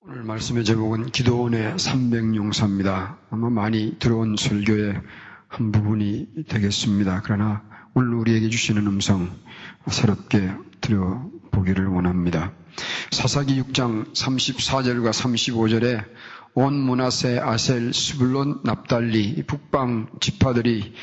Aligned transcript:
오늘 0.00 0.22
말씀의 0.22 0.64
제목은 0.64 1.06
기도원의 1.10 1.74
300용사입니다. 1.74 3.16
아마 3.30 3.50
많이 3.50 3.96
들어온 3.98 4.36
설교의 4.38 5.00
한 5.48 5.72
부분이 5.72 6.44
되겠습니다. 6.48 7.22
그러나 7.24 7.64
오늘 7.94 8.14
우리에게 8.14 8.48
주시는 8.48 8.86
음성 8.86 9.28
새롭게 9.88 10.52
들어보기를 10.80 11.88
원합니다. 11.88 12.52
사사기 13.10 13.60
6장 13.60 14.14
34절과 14.14 15.10
35절에 15.10 16.04
온 16.54 16.74
문하세 16.74 17.40
아셀 17.40 17.92
스불론 17.92 18.60
납달리 18.62 19.42
북방 19.48 20.06
지파들이 20.20 20.94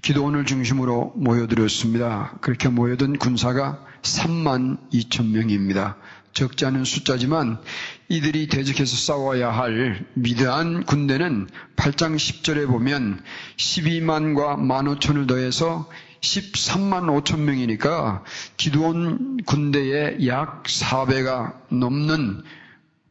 기도원을 0.00 0.46
중심으로 0.46 1.12
모여들었습니다. 1.14 2.38
그렇게 2.40 2.70
모여든 2.70 3.18
군사가 3.18 3.84
3만 4.00 4.90
2천 4.90 5.30
명입니다. 5.30 5.98
적지 6.32 6.64
않은 6.66 6.84
숫자지만 6.84 7.60
이들이 8.08 8.48
대적해서 8.48 8.96
싸워야 8.96 9.50
할 9.50 10.04
미드한 10.14 10.84
군대는 10.84 11.48
8장 11.76 12.16
10절에 12.16 12.66
보면 12.66 13.22
12만과 13.56 14.56
1만 14.56 14.98
5천을 14.98 15.26
더해서 15.26 15.88
13만 16.20 17.24
5천 17.24 17.40
명이니까 17.40 18.24
기도원 18.56 19.38
군대의 19.44 20.26
약 20.26 20.64
4배가 20.64 21.54
넘는 21.70 22.42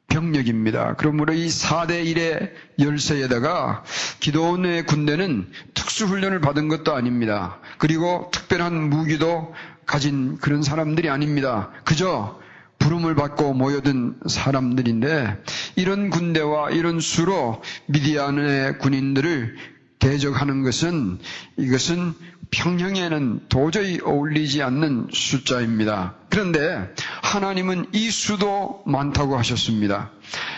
병력입니다. 0.08 0.96
그러므로 0.98 1.34
이 1.34 1.48
4대 1.48 2.04
1의 2.04 2.52
열세에다가 2.80 3.84
기도원의 4.20 4.86
군대는 4.86 5.52
특수훈련을 5.76 6.42
받은 6.42 6.68
것도 6.68 6.96
아닙니다. 6.96 7.60
그리고 7.78 8.30
특별한 8.34 8.90
무기도 8.90 9.54
가진 9.86 10.38
그런 10.38 10.62
사람들이 10.64 11.10
아닙니다. 11.10 11.72
그저 11.86 12.40
부름을 12.80 13.16
받고 13.16 13.54
모여든 13.54 14.20
사람들인데 14.28 15.44
이런 15.76 16.10
군대와 16.10 16.72
이런 16.72 17.00
수로 17.00 17.62
미디안의 17.88 18.80
군인들을 18.80 19.56
대적하는 20.00 20.64
것은 20.64 21.20
이것은 21.58 22.14
평형에는 22.52 23.42
도저히 23.50 24.00
어울리지 24.04 24.64
않는 24.64 25.10
숫자입니다. 25.12 26.16
그런데 26.30 26.90
하나님은 27.22 27.88
이 27.92 28.10
수도 28.10 28.82
많다고 28.88 29.38
하셨습니다. 29.38 30.12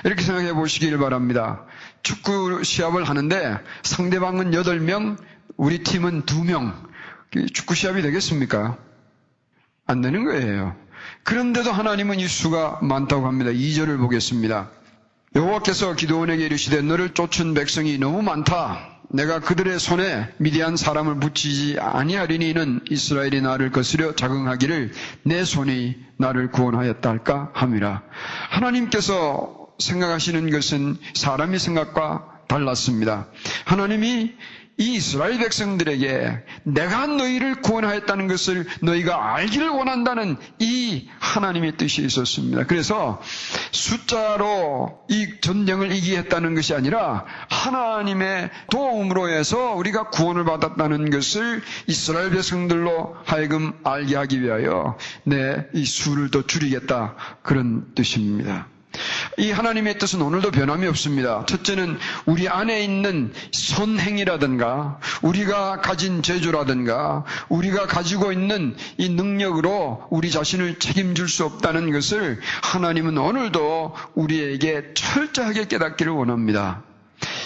이렇게 0.06 0.23
생각해 0.23 0.54
보시길 0.54 0.98
바랍니다. 1.00 1.66
축구 2.04 2.64
시합을 2.64 3.04
하는데 3.04 3.58
상대방은 3.84 4.52
8명, 4.52 5.17
우리 5.58 5.84
팀은 5.84 6.23
2명. 6.23 6.73
축구 7.54 7.76
시합이 7.76 8.02
되겠습니까? 8.02 8.78
안 9.86 10.02
되는 10.02 10.23
거예요. 10.23 10.76
그런데도 11.23 11.72
하나님은 11.72 12.19
이 12.19 12.27
수가 12.27 12.80
많다고 12.81 13.27
합니다. 13.27 13.52
2절을 13.52 14.00
보겠습니다. 14.00 14.69
여호와께서 15.36 15.95
기도원에게 15.95 16.45
이르시되 16.45 16.81
너를 16.81 17.14
쫓은 17.14 17.53
백성이 17.53 17.97
너무 17.97 18.22
많다. 18.22 18.91
내가 19.14 19.39
그들의 19.39 19.80
손에 19.80 20.30
미디안 20.38 20.77
사람을 20.77 21.19
붙이지 21.19 21.77
아니하리니는 21.80 22.81
이스라엘이 22.89 23.42
나를 23.42 23.72
거스려 23.72 24.16
자긍하기를 24.16 24.94
내 25.23 25.44
손이 25.44 25.95
나를 26.17 26.52
구원하였다 26.52 27.09
할까 27.09 27.52
함이라. 27.53 28.03
하나님께서 28.49 29.67
생각하시는 29.80 30.49
것은 30.49 30.97
사람의 31.14 31.59
생각과 31.59 32.27
달랐습니다. 32.47 33.27
하나님이 33.66 34.33
이 34.82 34.96
이스라엘 34.96 35.38
백성들에게 35.40 36.40
내가 36.64 37.08
너희를 37.08 37.62
구원하였다는 37.62 38.28
것을 38.28 38.66
너희가 38.82 39.36
알기를 39.36 39.70
원한다는 39.70 40.38
이 40.60 41.08
하나님의 41.20 41.78
뜻이 41.78 42.04
있었습니다. 42.04 42.66
그래서 42.66 43.22
숫자로 43.72 45.00
이 45.10 45.36
전쟁을 45.42 45.92
이기했다는 45.92 46.56
것이 46.56 46.73
아니라 46.73 47.26
하나님의 47.50 48.50
도움으로 48.70 49.30
해서 49.30 49.73
우리가 49.76 50.10
구원을 50.10 50.46
받았다는 50.46 51.10
것을 51.10 51.61
이스라엘 51.88 52.32
백성들로 52.32 53.16
하여금 53.26 53.73
알게 53.84 54.16
하기 54.16 54.42
위하여 54.42 54.98
내 55.23 55.61
이 55.73 55.86
수를 55.86 56.30
더 56.32 56.45
줄이겠다 56.45 57.16
그런 57.44 57.94
뜻입니다. 57.95 58.67
이 59.37 59.52
하나님의 59.52 59.97
뜻은 59.97 60.21
오늘도 60.21 60.52
변함이 60.52 60.87
없습니다. 60.87 61.45
첫째는 61.45 61.97
우리 62.25 62.49
안에 62.49 62.83
있는 62.83 63.33
선행이라든가 63.52 64.99
우리가 65.21 65.81
가진 65.81 66.21
재주라든가 66.21 67.23
우리가 67.49 67.87
가지고 67.87 68.31
있는 68.31 68.75
이 68.97 69.09
능력으로 69.09 70.05
우리 70.09 70.31
자신을 70.31 70.80
책임질 70.80 71.27
수 71.27 71.45
없다는 71.45 71.92
것을 71.92 72.39
하나님은 72.64 73.17
오늘도 73.17 73.95
우리에게 74.15 74.93
철저하게 74.93 75.67
깨닫기를 75.67 76.11
원합니다. 76.11 76.83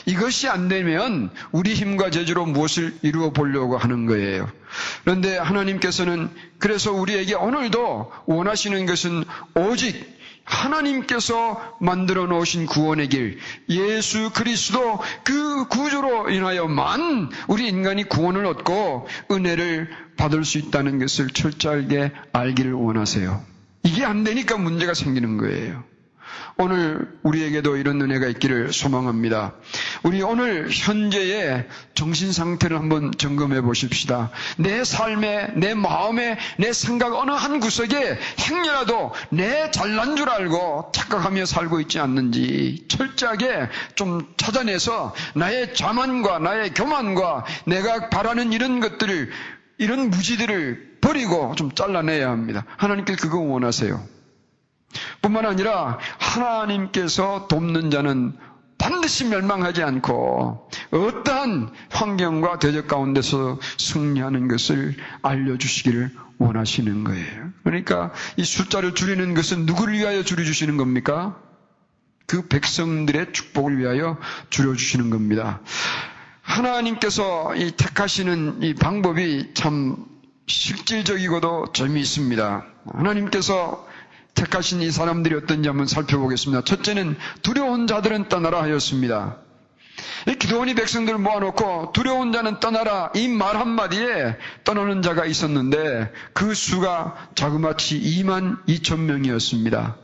이것이 0.06 0.48
안 0.48 0.68
되면 0.68 1.32
우리 1.52 1.74
힘과 1.74 2.10
재주로 2.12 2.46
무엇을 2.46 2.96
이루어 3.02 3.32
보려고 3.32 3.78
하는 3.78 4.06
거예요. 4.06 4.50
그런데 5.04 5.38
하나님께서는 5.38 6.30
그래서 6.60 6.92
우리에게 6.92 7.34
오늘도 7.34 8.12
원하시는 8.26 8.86
것은 8.86 9.24
오직 9.56 10.15
하나님께서 10.46 11.78
만들어 11.82 12.28
놓으신 12.28 12.68
구원의 12.68 13.10
길, 13.10 13.40
예수 13.70 14.32
그리스도 14.32 15.00
그 15.24 15.68
구조로 15.68 16.30
인하여만 16.30 17.30
우리 17.48 17.68
인간이 17.68 18.04
구원을 18.04 18.46
얻고 18.46 19.08
은혜를 19.32 19.90
받을 20.18 20.46
수 20.46 20.60
있다는 20.60 21.00
것을 21.00 21.30
철저하게 21.30 22.12
알기를 22.32 22.74
원하세요. 22.74 23.44
이게 23.84 24.06
안 24.06 24.24
되니까 24.24 24.58
문제가 24.58 24.94
생기는 24.94 25.38
거예요. 25.38 25.84
오늘 26.58 27.12
우리에게도 27.24 27.76
이런 27.76 28.02
은혜가 28.02 28.28
있기를 28.28 28.72
소망합니다. 28.72 29.56
우리 30.04 30.22
오늘 30.22 30.70
현재의 30.70 31.68
정신 31.96 32.32
상태를 32.32 32.78
한번 32.78 33.12
점검해 33.12 33.60
보십시다. 33.62 34.32
내 34.58 34.86
삶에, 34.86 35.48
내 35.56 35.74
마음에, 35.74 36.38
내 36.58 36.72
생각 36.72 37.14
어느 37.14 37.32
한 37.32 37.60
구석에 37.60 38.18
행여라도 38.40 39.12
내 39.32 39.70
잘난 39.72 40.16
줄 40.16 40.30
알고 40.30 40.92
착각하며 40.94 41.46
살고 41.46 41.82
있지 41.82 42.00
않는지 42.00 42.86
철저하게 42.88 43.68
좀 43.96 44.34
찾아내서 44.38 45.14
나의 45.36 45.74
자만과 45.74 46.40
나의 46.40 46.74
교만과 46.74 47.46
내가 47.66 48.10
바라는 48.10 48.54
이런 48.54 48.80
것들을 48.80 49.30
이런 49.78 50.10
무지들을 50.10 51.00
버리고 51.02 51.54
좀 51.56 51.74
잘라내야 51.76 52.30
합니다. 52.30 52.66
하나님께 52.78 53.18
그거 53.18 53.40
원하세요. 53.40 54.15
뿐만 55.26 55.48
아니라 55.48 55.98
하나님께서 56.20 57.48
돕는 57.48 57.90
자는 57.90 58.38
반드시 58.78 59.26
멸망하지 59.26 59.82
않고 59.82 60.70
어떠한 60.92 61.72
환경과 61.90 62.60
대적 62.60 62.88
가운데서 62.88 63.60
승리하는 63.80 64.48
것을 64.48 64.96
알려주시기를 65.24 66.12
원하시는 66.38 67.04
거예요. 67.06 67.50
그러니까 67.64 68.12
이 68.38 68.44
숫자를 68.44 68.94
줄이는 68.94 69.34
것은 69.34 69.66
누구를 69.66 69.96
위하여 69.96 70.22
줄여주시는 70.22 70.78
겁니까? 70.78 71.36
그 72.28 72.48
백성들의 72.48 73.34
축복을 73.34 73.80
위하여 73.80 74.18
줄여주시는 74.52 75.10
겁니다. 75.10 75.62
하나님께서 76.42 77.56
이 77.56 77.72
택하시는 77.72 78.62
이 78.62 78.76
방법이 78.76 79.56
참 79.56 80.06
실질적이고도 80.46 81.72
재미있습니다. 81.74 82.66
하나님께서 82.94 83.88
택하신 84.36 84.82
이 84.82 84.92
사람들이 84.92 85.36
어떤지 85.36 85.68
한번 85.70 85.88
살펴보겠습니다. 85.88 86.64
첫째는 86.64 87.18
두려운 87.42 87.88
자들은 87.88 88.30
떠나라 88.30 88.62
하였습니다. 88.64 89.38
이 90.28 90.36
기도원이 90.36 90.76
백성들을 90.76 91.18
모아놓고 91.20 91.92
두려운 91.94 92.32
자는 92.34 92.60
떠나라 92.60 93.12
이 93.16 93.28
말 93.30 93.56
한마디에 93.58 94.38
떠나는 94.66 95.02
자가 95.02 95.26
있었는데 95.26 96.12
그 96.34 96.54
수가 96.54 97.30
자그마치 97.36 98.00
2만 98.02 98.66
2천 98.68 99.00
명이었습니다. 99.00 99.96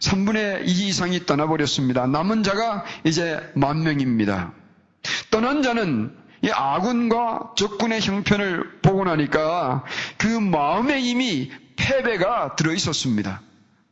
3분의 0.00 0.66
2 0.66 0.88
이상이 0.88 1.26
떠나버렸습니다. 1.26 2.06
남은 2.08 2.42
자가 2.42 2.84
이제 3.04 3.38
만 3.54 3.84
명입니다. 3.84 4.52
떠난 5.30 5.62
자는 5.62 6.12
이 6.42 6.50
아군과 6.50 7.52
적군의 7.56 8.00
형편을 8.00 8.80
보고 8.82 9.04
나니까 9.04 9.84
그 10.16 10.26
마음에 10.26 10.98
이미 11.00 11.52
패배가 11.82 12.54
들어 12.56 12.72
있었습니다. 12.72 13.40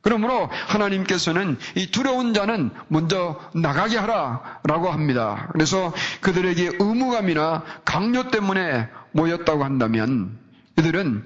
그러므로 0.02 0.48
하나님께서는 0.68 1.58
이 1.74 1.90
두려운 1.90 2.32
자는 2.32 2.70
먼저 2.88 3.38
나가게 3.54 3.98
하라라고 3.98 4.90
합니다. 4.90 5.48
그래서 5.52 5.92
그들에게 6.20 6.72
의무감이나 6.78 7.64
강요 7.84 8.30
때문에 8.30 8.88
모였다고 9.12 9.64
한다면 9.64 10.38
그들은 10.76 11.24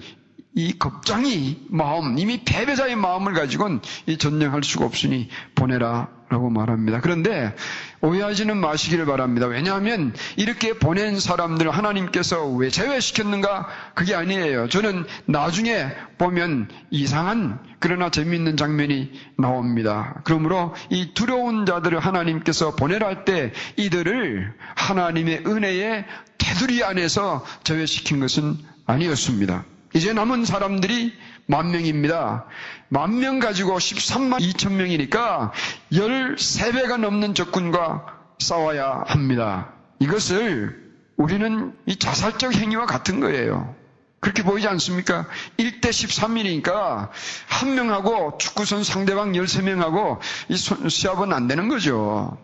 이 0.57 0.79
겁장이 0.79 1.67
마음, 1.69 2.19
이미 2.19 2.45
패배자의 2.45 2.97
마음을 2.97 3.35
가지고는 3.35 3.81
이 4.07 4.19
전쟁할 4.19 4.63
수가 4.63 4.87
없으니 4.87 5.29
보내라 5.55 6.09
라고 6.35 6.51
말합니다. 6.51 7.01
그런데 7.01 7.55
오해하지는 8.01 8.57
마시기를 8.57 9.07
바랍니다. 9.07 9.47
왜냐하면 9.47 10.13
이렇게 10.35 10.73
보낸 10.73 11.21
사람들 11.21 11.71
하나님께서 11.71 12.49
왜 12.49 12.71
제외시켰는가? 12.71 13.69
그게 13.95 14.17
아니에요. 14.17 14.69
저는 14.69 15.05
나중에 15.27 15.87
보면 16.19 16.69
이상한 16.91 17.61
그러나 17.79 18.11
재미있는 18.11 18.57
장면이 18.57 19.13
나옵니다. 19.39 20.21
그러므로 20.25 20.75
이 20.91 21.15
두려운 21.15 21.67
자들을 21.67 22.01
하나님께서 22.01 22.75
보내랄 22.75 23.25
때 23.25 23.53
이들을 23.77 24.53
하나님의 24.75 25.45
은혜의 25.47 26.05
테두리 26.39 26.83
안에서 26.83 27.45
제외시킨 27.63 28.19
것은 28.19 28.57
아니었습니다. 28.87 29.65
이제 29.95 30.13
남은 30.13 30.45
사람들이 30.45 31.13
만 31.47 31.71
명입니다. 31.71 32.47
만 32.89 33.19
명 33.19 33.39
가지고 33.39 33.77
13만 33.79 34.39
2천 34.41 34.73
명이니까 34.73 35.53
13배가 35.93 36.99
넘는 36.99 37.35
적군과 37.35 38.07
싸워야 38.39 39.05
합니다. 39.07 39.73
이것을 39.99 40.83
우리는 41.17 41.77
이 41.87 41.97
자살적 41.97 42.55
행위와 42.55 42.87
같은 42.87 43.21
거예요. 43.21 43.75
그렇게 44.21 44.43
보이지 44.43 44.67
않습니까? 44.69 45.27
1대 45.59 45.91
13이니까 45.91 47.11
한 47.47 47.75
명하고 47.75 48.39
축구선 48.39 48.83
상대방 48.83 49.33
13명하고 49.33 50.19
이 50.49 50.57
시합은 50.57 51.33
안 51.33 51.47
되는 51.47 51.69
거죠. 51.69 52.39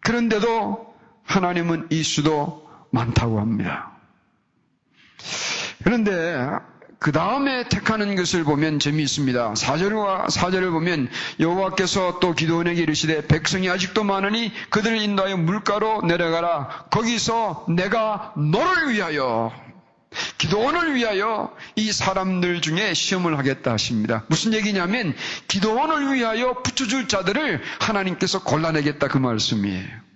그런데도 0.00 0.94
하나님은 1.24 1.88
이 1.90 2.02
수도 2.02 2.66
많다고 2.90 3.38
합니다. 3.38 3.92
그런데 5.84 6.48
그 7.00 7.12
다음에 7.12 7.66
택하는 7.66 8.14
것을 8.14 8.44
보면 8.44 8.78
재미있습니다. 8.78 9.54
4절과 9.54 10.26
4절을 10.26 10.70
보면 10.70 11.08
여호와께서 11.40 12.18
또 12.20 12.34
기도원에게 12.34 12.82
이르시되 12.82 13.26
백성이 13.26 13.70
아직도 13.70 14.04
많으니 14.04 14.52
그들을 14.68 15.00
인도하여 15.00 15.38
물가로 15.38 16.02
내려가라. 16.02 16.88
거기서 16.90 17.64
내가 17.74 18.34
너를 18.36 18.92
위하여 18.92 19.50
기도원을 20.36 20.94
위하여 20.94 21.56
이 21.74 21.90
사람들 21.90 22.60
중에 22.60 22.92
시험을 22.92 23.38
하겠다 23.38 23.72
하십니다. 23.72 24.24
무슨 24.28 24.52
얘기냐면 24.52 25.14
기도원을 25.48 26.12
위하여 26.12 26.60
붙여줄 26.62 27.08
자들을 27.08 27.62
하나님께서 27.80 28.44
골라내겠다 28.44 29.08
그 29.08 29.16
말씀이에요. 29.16 30.09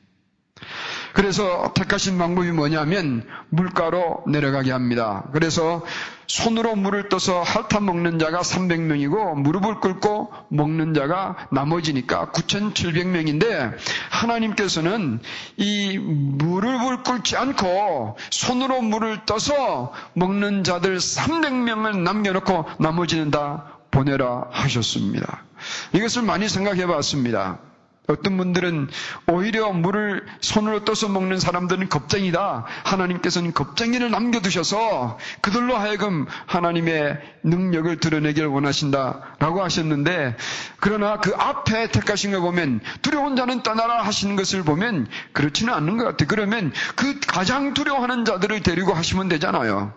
그래서 1.14 1.72
택하신 1.74 2.18
방법이 2.18 2.50
뭐냐면 2.50 3.24
물가로 3.48 4.24
내려가게 4.26 4.72
합니다. 4.72 5.24
그래서 5.32 5.84
손으로 6.26 6.74
물을 6.74 7.08
떠서 7.08 7.40
핥아 7.42 7.80
먹는 7.80 8.18
자가 8.18 8.40
300명이고 8.40 9.36
무릎을 9.36 9.78
꿇고 9.78 10.32
먹는 10.48 10.92
자가 10.92 11.36
나머지니까 11.52 12.32
9,700명인데 12.32 13.76
하나님께서는 14.10 15.20
이 15.56 15.98
무릎을 15.98 17.04
꿇지 17.04 17.36
않고 17.36 18.16
손으로 18.30 18.82
물을 18.82 19.24
떠서 19.24 19.92
먹는 20.14 20.64
자들 20.64 20.96
300명을 20.96 21.98
남겨놓고 21.98 22.64
나머지는 22.80 23.30
다 23.30 23.78
보내라 23.92 24.48
하셨습니다. 24.50 25.44
이것을 25.92 26.22
많이 26.22 26.48
생각해 26.48 26.86
봤습니다. 26.86 27.60
어떤 28.06 28.36
분들은 28.36 28.88
오히려 29.28 29.72
물을 29.72 30.26
손으로 30.40 30.84
떠서 30.84 31.08
먹는 31.08 31.38
사람들은 31.38 31.88
겁쟁이다. 31.88 32.66
하나님께서는 32.84 33.54
겁쟁이를 33.54 34.10
남겨두셔서 34.10 35.18
그들로 35.40 35.76
하여금 35.76 36.26
하나님의 36.46 37.18
능력을 37.44 37.96
드러내길 38.00 38.44
원하신다. 38.46 39.36
라고 39.38 39.62
하셨는데, 39.62 40.36
그러나 40.80 41.18
그 41.18 41.34
앞에 41.34 41.90
택하신 41.92 42.32
거 42.32 42.40
보면 42.40 42.80
두려운 43.00 43.36
자는 43.36 43.62
떠나라 43.62 44.02
하시는 44.02 44.36
것을 44.36 44.64
보면 44.64 45.06
그렇지는 45.32 45.72
않는 45.72 45.96
것 45.96 46.04
같아요. 46.04 46.28
그러면 46.28 46.72
그 46.96 47.20
가장 47.26 47.72
두려워하는 47.72 48.26
자들을 48.26 48.62
데리고 48.62 48.92
하시면 48.92 49.30
되잖아요. 49.30 49.94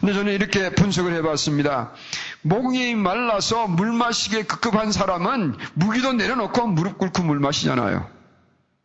근데 0.00 0.12
저는 0.12 0.32
이렇게 0.32 0.70
분석을 0.70 1.14
해봤습니다. 1.14 1.92
목이 2.42 2.94
말라서 2.94 3.66
물 3.66 3.92
마시기에 3.92 4.44
급급한 4.44 4.92
사람은 4.92 5.56
무기도 5.74 6.12
내려놓고 6.12 6.66
무릎 6.68 6.98
꿇고 6.98 7.22
물 7.22 7.38
마시잖아요. 7.38 8.19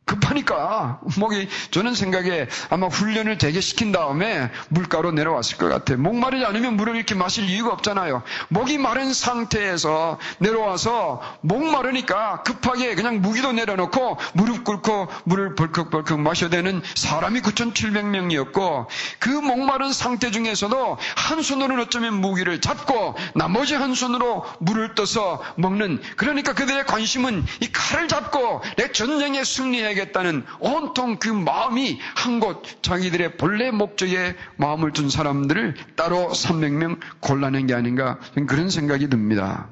급하니까 0.05 0.99
목이 1.17 1.49
저는 1.71 1.95
생각에 1.95 2.47
아마 2.69 2.87
훈련을 2.87 3.37
되게 3.37 3.59
시킨 3.59 3.91
다음에 3.91 4.51
물가로 4.69 5.11
내려왔을 5.11 5.57
것 5.57 5.67
같아요. 5.67 5.97
목 5.97 6.15
마르지 6.15 6.45
않으면 6.45 6.75
물을 6.75 6.95
이렇게 6.95 7.15
마실 7.15 7.49
이유가 7.49 7.73
없잖아요. 7.73 8.21
목이 8.49 8.77
마른 8.77 9.13
상태에서 9.13 10.19
내려와서 10.37 11.21
목 11.41 11.63
마르니까 11.65 12.43
급하게 12.43 12.93
그냥 12.95 13.21
무기도 13.21 13.51
내려놓고 13.51 14.17
무릎 14.33 14.63
꿇고 14.63 15.07
물을 15.23 15.55
벌컥벌컥 15.55 16.19
마셔야 16.19 16.49
되는 16.49 16.81
사람이 16.93 17.41
9,700명이었고 17.41 18.85
그 19.19 19.29
목마른 19.29 19.91
상태 19.91 20.29
중에서도 20.29 20.97
한 21.15 21.41
손으로는 21.41 21.83
어쩌면 21.83 22.21
무기를 22.21 22.61
잡고 22.61 23.15
나머지 23.33 23.73
한 23.73 23.95
손으로 23.95 24.45
물을 24.59 24.93
떠서 24.93 25.41
먹는 25.55 26.01
그러니까 26.15 26.53
그들의 26.53 26.85
관심은 26.85 27.43
이 27.61 27.71
칼을 27.71 28.07
잡고 28.07 28.61
내 28.77 28.91
전쟁에 28.91 29.43
승리해 29.43 29.94
살아야겠다는 29.95 30.43
온통 30.59 31.17
그 31.17 31.29
마음이 31.29 31.99
한 32.15 32.35
곳 32.39 32.83
자기들의 32.83 33.37
본래 33.37 33.71
목적에 33.71 34.35
마음을 34.57 34.91
둔 34.91 35.09
사람들을 35.09 35.75
따로 35.95 36.29
300명 36.31 36.99
골라낸 37.21 37.65
게 37.65 37.73
아닌가 37.73 38.19
그런 38.47 38.69
생각이 38.69 39.09
듭니다. 39.09 39.69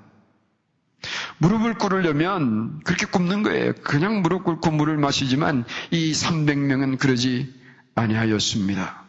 무릎을 1.39 1.73
꿇으려면 1.73 2.79
그렇게 2.85 3.05
굽는 3.05 3.43
거예요. 3.43 3.73
그냥 3.83 4.21
무릎 4.21 4.45
꿇고 4.45 4.71
물을 4.71 4.97
마시지만 4.97 5.65
이 5.91 6.13
300명은 6.13 6.97
그러지 6.97 7.53
아니하였습니다. 7.95 9.03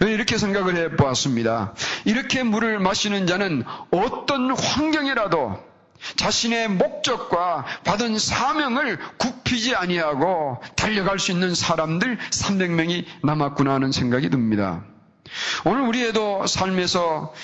이렇게 0.00 0.38
생각을 0.38 0.76
해 0.76 0.96
보았습니다. 0.96 1.74
이렇게 2.04 2.42
물을 2.42 2.80
마시는 2.80 3.28
자는 3.28 3.62
어떤 3.92 4.50
환경이라도 4.50 5.67
자신의 6.16 6.68
목적과 6.68 7.64
받은 7.84 8.18
사명을 8.18 8.98
굽히지 9.18 9.74
아니하고 9.74 10.62
달려갈 10.76 11.18
수 11.18 11.32
있는 11.32 11.54
사람들 11.54 12.18
300명이 12.30 13.04
남았구나 13.22 13.74
하는 13.74 13.92
생각이 13.92 14.30
듭니다. 14.30 14.84
오늘 15.64 15.82
우리에도 15.82 16.46
삶에서 16.46 17.34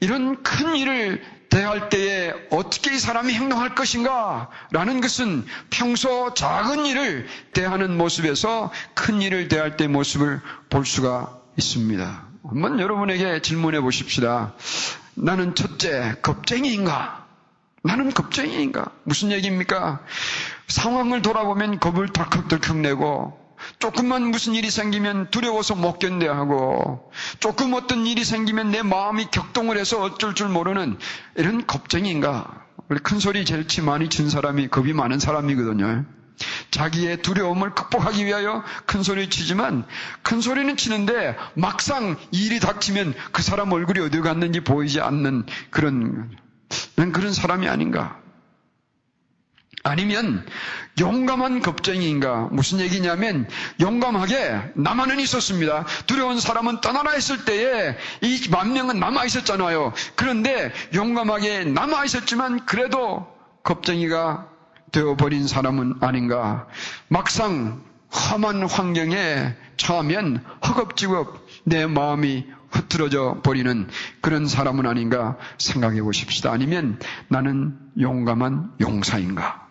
이런 0.00 0.42
큰 0.42 0.76
일을 0.76 1.22
대할 1.54 1.88
때에 1.88 2.34
어떻게 2.50 2.94
이 2.94 2.98
사람이 2.98 3.32
행동할 3.32 3.76
것인가? 3.76 4.50
라는 4.72 5.00
것은 5.00 5.46
평소 5.70 6.34
작은 6.34 6.84
일을 6.84 7.28
대하는 7.52 7.96
모습에서 7.96 8.72
큰 8.94 9.22
일을 9.22 9.46
대할 9.46 9.76
때 9.76 9.86
모습을 9.86 10.40
볼 10.68 10.84
수가 10.84 11.38
있습니다. 11.56 12.26
한번 12.48 12.80
여러분에게 12.80 13.40
질문해 13.40 13.80
보십시다. 13.80 14.54
나는 15.14 15.54
첫째, 15.54 16.16
겁쟁이인가? 16.22 17.23
나는 17.84 18.10
겁쟁이인가? 18.10 18.86
무슨 19.04 19.30
얘기입니까? 19.30 20.00
상황을 20.68 21.20
돌아보면 21.20 21.78
겁을 21.78 22.08
덜컥덜컥 22.08 22.78
내고 22.78 23.38
조금만 23.78 24.22
무슨 24.22 24.54
일이 24.54 24.70
생기면 24.70 25.30
두려워서 25.30 25.74
못 25.74 25.98
견뎌하고 25.98 27.12
조금 27.40 27.74
어떤 27.74 28.06
일이 28.06 28.24
생기면 28.24 28.70
내 28.70 28.82
마음이 28.82 29.26
격동을 29.30 29.76
해서 29.76 30.00
어쩔 30.02 30.34
줄 30.34 30.48
모르는 30.48 30.96
이런 31.36 31.66
겁쟁이인가? 31.66 32.64
우리 32.88 33.00
큰 33.00 33.18
소리 33.18 33.44
제일 33.44 33.68
치 33.68 33.82
많이 33.82 34.08
친 34.08 34.30
사람이 34.30 34.68
겁이 34.68 34.94
많은 34.94 35.18
사람이거든요. 35.18 36.06
자기의 36.70 37.18
두려움을 37.18 37.74
극복하기 37.74 38.24
위하여 38.24 38.64
큰 38.86 39.02
소리 39.02 39.28
치지만 39.28 39.84
큰 40.22 40.40
소리는 40.40 40.74
치는데 40.76 41.36
막상 41.54 42.16
일이 42.32 42.60
닥치면 42.60 43.14
그 43.32 43.42
사람 43.42 43.72
얼굴이 43.72 44.00
어디 44.00 44.20
갔는지 44.20 44.60
보이지 44.60 45.00
않는 45.02 45.44
그런 45.70 46.34
난 46.96 47.12
그런 47.12 47.32
사람이 47.32 47.68
아닌가? 47.68 48.20
아니면 49.86 50.46
용감한 50.98 51.60
겁쟁이인가? 51.60 52.48
무슨 52.52 52.80
얘기냐면 52.80 53.46
용감하게 53.80 54.72
남아는 54.76 55.20
있었습니다. 55.20 55.84
두려운 56.06 56.40
사람은 56.40 56.80
떠나라 56.80 57.10
했을 57.10 57.44
때에 57.44 57.94
이 58.22 58.48
만 58.50 58.72
명은 58.72 58.98
남아 58.98 59.24
있었잖아요. 59.26 59.92
그런데 60.14 60.72
용감하게 60.94 61.64
남아 61.64 62.04
있었지만 62.06 62.64
그래도 62.64 63.26
겁쟁이가 63.62 64.48
되어버린 64.92 65.46
사람은 65.46 65.96
아닌가? 66.00 66.66
막상 67.08 67.82
험한 68.10 68.66
환경에 68.68 69.54
처하면 69.76 70.42
허겁지겁 70.66 71.46
내 71.64 71.86
마음이 71.86 72.46
흐트러져 72.74 73.40
버리는 73.42 73.88
그런 74.20 74.46
사람은 74.46 74.86
아닌가 74.86 75.38
생각해 75.58 76.02
보십시다. 76.02 76.50
아니면 76.52 76.98
나는 77.28 77.78
용감한 77.98 78.72
용사인가? 78.80 79.62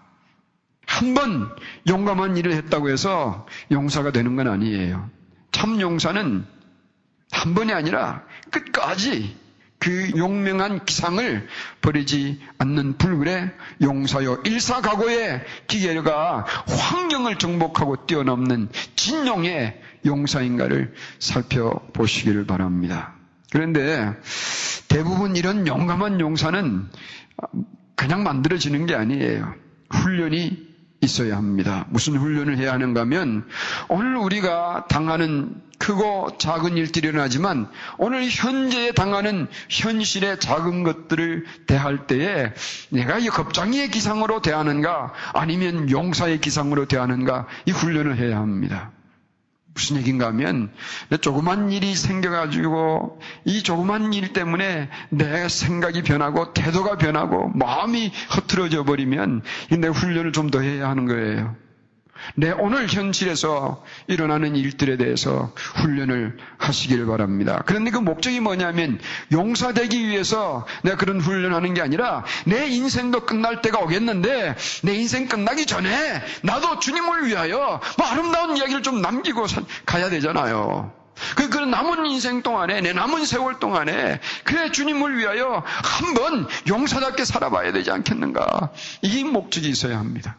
한 0.86 1.14
번 1.16 1.50
용감한 1.88 2.38
일을 2.38 2.54
했다고 2.54 2.90
해서 2.90 3.46
용사가 3.72 4.12
되는 4.12 4.36
건 4.36 4.48
아니에요. 4.48 5.10
참 5.52 5.82
용사는 5.82 6.46
한 7.32 7.56
번이 7.56 7.74
아니라 7.74 8.24
끝까지 8.52 9.36
그 9.80 10.12
용맹한 10.16 10.86
기상을 10.86 11.48
버리지 11.82 12.40
않는 12.58 12.98
불굴의 12.98 13.52
용사요 13.82 14.38
일사각오의 14.46 15.44
기계가 15.68 16.46
환경을 16.68 17.38
정복하고 17.38 18.06
뛰어넘는 18.06 18.70
진용의 18.96 19.82
용사인가를 20.06 20.94
살펴보시기를 21.20 22.46
바랍니다. 22.46 23.14
그런데 23.52 24.14
대부분 24.88 25.36
이런 25.36 25.68
용감한 25.68 26.20
용사는 26.20 26.90
그냥 27.96 28.24
만들어지는 28.24 28.86
게 28.86 28.96
아니에요. 28.96 29.54
훈련이 29.90 30.74
있어야 31.02 31.38
합니다. 31.38 31.86
무슨 31.90 32.18
훈련을 32.18 32.58
해야 32.58 32.74
하는가 32.74 33.02
하면 33.02 33.46
오늘 33.90 34.16
우리가 34.16 34.86
당하는 34.90 35.62
크고 35.78 36.38
작은 36.38 36.78
일들이 36.78 37.10
일어나지만 37.10 37.68
오늘 37.98 38.28
현재에 38.30 38.94
당하는 38.94 39.48
현실의 39.70 40.40
작은 40.40 40.84
것들을 40.84 41.46
대할 41.68 42.08
때에 42.08 42.54
내가 42.90 43.20
이 43.20 43.28
겁장이의 43.28 43.92
기상으로 43.92 44.42
대하는가 44.42 45.14
아니면 45.34 45.90
용사의 45.90 46.40
기상으로 46.40 46.88
대하는가 46.88 47.48
이 47.66 47.72
훈련을 47.72 48.18
해야 48.18 48.38
합니다. 48.38 48.92
무슨 49.74 49.98
얘기인가 49.98 50.28
하면 50.28 50.72
조그만 51.22 51.72
일이 51.72 51.96
생겨가지고 51.96 53.20
이 53.46 53.64
조그만 53.64 54.14
일 54.14 54.34
때문에 54.34 54.90
내 55.10 55.50
생각이 55.50 56.04
변하고 56.04 56.54
태도가 56.54 56.98
변하고 56.98 57.50
마음이 57.50 58.12
흐트러져 58.30 58.84
버리면 58.84 59.42
내 59.80 59.88
훈련을 59.88 60.32
좀 60.32 60.44
더 60.52 60.60
해야 60.60 60.88
하는 60.90 61.08
거예요. 61.08 61.56
내 62.36 62.52
오늘 62.52 62.88
현실에서 62.88 63.84
일어나는 64.08 64.56
일들에 64.56 64.98
대해서 64.98 65.52
훈련을 65.56 66.38
하시길 66.58 67.06
바랍니다. 67.06 67.64
그런데 67.66 67.92
그 67.92 67.98
목적이 67.98 68.40
뭐냐면 68.40 69.00
용사되기 69.32 70.08
위해서 70.08 70.66
내가 70.84 70.98
그런 70.98 71.20
훈련하는 71.20 71.74
게 71.74 71.82
아니라 71.82 72.24
내 72.46 72.68
인생도 72.68 73.26
끝날 73.26 73.62
때가 73.62 73.80
오겠는데 73.80 74.56
내 74.84 74.96
인생 74.96 75.28
끝나기 75.28 75.66
전에 75.66 76.22
나도 76.42 76.80
주님을 76.80 77.28
위하여 77.28 77.82
뭐 77.98 78.08
아름다운 78.08 78.58
이야기를 78.58 78.84
좀 78.84 79.02
남기고 79.02 79.46
가야 79.86 80.10
되잖아요. 80.10 80.92
그, 81.36 81.50
그 81.50 81.60
남은 81.60 82.06
인생 82.08 82.42
동안에, 82.42 82.82
내 82.82 82.94
남은 82.94 83.26
세월 83.26 83.60
동안에, 83.60 84.20
그래, 84.44 84.72
주님을 84.72 85.18
위하여 85.18 85.64
한번 85.66 86.48
용사답게 86.68 87.24
살아봐야 87.26 87.72
되지 87.72 87.92
않겠는가. 87.92 88.72
이 89.02 89.24
목적이 89.24 89.70
있어야 89.70 90.00
합니다. 90.00 90.38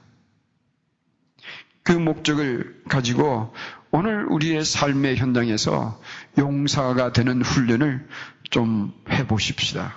그 1.84 1.92
목적을 1.92 2.82
가지고 2.88 3.54
오늘 3.90 4.24
우리의 4.24 4.64
삶의 4.64 5.16
현장에서 5.18 6.00
용사가 6.38 7.12
되는 7.12 7.42
훈련을 7.42 8.08
좀 8.50 8.92
해보십시다. 9.10 9.96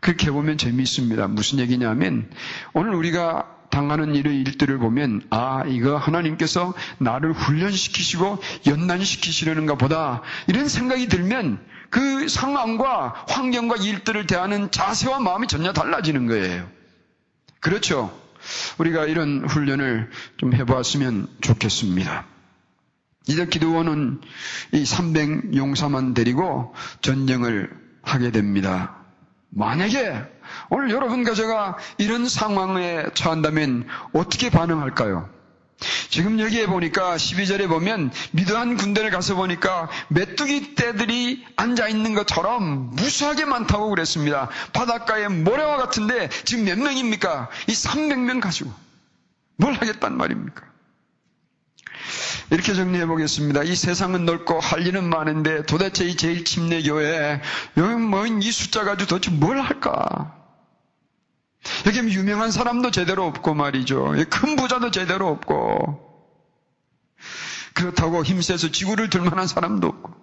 그렇게 0.00 0.26
해보면 0.26 0.58
재미있습니다. 0.58 1.28
무슨 1.28 1.58
얘기냐면 1.60 2.28
오늘 2.74 2.94
우리가 2.94 3.46
당하는 3.70 4.16
일의 4.16 4.40
일들을 4.40 4.78
보면 4.78 5.22
아 5.30 5.62
이거 5.68 5.96
하나님께서 5.96 6.74
나를 6.98 7.32
훈련시키시고 7.32 8.40
연단시키시려는가 8.66 9.76
보다 9.76 10.22
이런 10.48 10.68
생각이 10.68 11.08
들면 11.08 11.64
그 11.88 12.28
상황과 12.28 13.24
환경과 13.28 13.76
일들을 13.76 14.26
대하는 14.26 14.70
자세와 14.70 15.20
마음이 15.20 15.46
전혀 15.46 15.72
달라지는 15.72 16.26
거예요. 16.26 16.68
그렇죠. 17.60 18.12
우리가 18.78 19.06
이런 19.06 19.44
훈련을 19.46 20.10
좀 20.36 20.54
해보았으면 20.54 21.28
좋겠습니다. 21.40 22.26
이제 23.28 23.46
기도원은 23.46 24.20
이 24.72 24.84
300 24.84 25.54
용사만 25.56 26.14
데리고 26.14 26.74
전쟁을 27.00 27.70
하게 28.02 28.30
됩니다. 28.30 28.96
만약에 29.50 30.14
오늘 30.70 30.90
여러분과 30.90 31.34
제가 31.34 31.76
이런 31.98 32.28
상황에 32.28 33.04
처한다면 33.14 33.86
어떻게 34.12 34.50
반응할까요? 34.50 35.28
지금 36.08 36.40
여기에 36.40 36.66
보니까 36.66 37.16
12절에 37.16 37.68
보면 37.68 38.12
미드한 38.32 38.76
군대를 38.76 39.10
가서 39.10 39.34
보니까 39.34 39.88
메뚜기 40.08 40.74
떼들이 40.74 41.44
앉아 41.56 41.88
있는 41.88 42.14
것처럼 42.14 42.90
무수하게 42.90 43.44
많다고 43.44 43.90
그랬습니다. 43.90 44.48
바닷가에 44.72 45.28
모래와 45.28 45.76
같은데 45.76 46.28
지금 46.44 46.64
몇 46.64 46.78
명입니까? 46.78 47.48
이 47.68 47.72
300명 47.72 48.40
가지고 48.40 48.72
뭘 49.56 49.74
하겠단 49.74 50.16
말입니까? 50.16 50.70
이렇게 52.50 52.74
정리해 52.74 53.06
보겠습니다. 53.06 53.62
이 53.62 53.76
세상은 53.76 54.24
넓고 54.24 54.58
할 54.58 54.84
일은 54.86 55.08
많은데 55.08 55.62
도대체 55.66 56.04
이 56.04 56.16
제일 56.16 56.44
침례교회 56.44 57.40
여기 57.76 57.94
뭐이 57.94 58.50
숫자 58.50 58.82
가지고 58.82 59.08
도대체 59.08 59.30
뭘 59.30 59.60
할까? 59.60 60.39
여기 61.86 61.98
유명한 61.98 62.50
사람도 62.50 62.90
제대로 62.90 63.26
없고 63.26 63.54
말이죠. 63.54 64.14
큰 64.30 64.56
부자도 64.56 64.90
제대로 64.90 65.28
없고. 65.28 66.08
그렇다고 67.74 68.24
힘세서 68.24 68.70
지구를 68.70 69.10
들 69.10 69.20
만한 69.20 69.46
사람도 69.46 69.86
없고. 69.86 70.14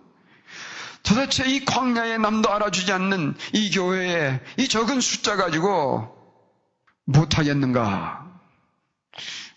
도대체 1.03 1.49
이 1.49 1.63
광야에 1.63 2.17
남도 2.17 2.51
알아주지 2.51 2.91
않는 2.91 3.35
이 3.53 3.71
교회에 3.71 4.41
이 4.57 4.67
적은 4.67 4.99
숫자 4.99 5.35
가지고 5.37 6.13
못하겠는가? 7.05 8.27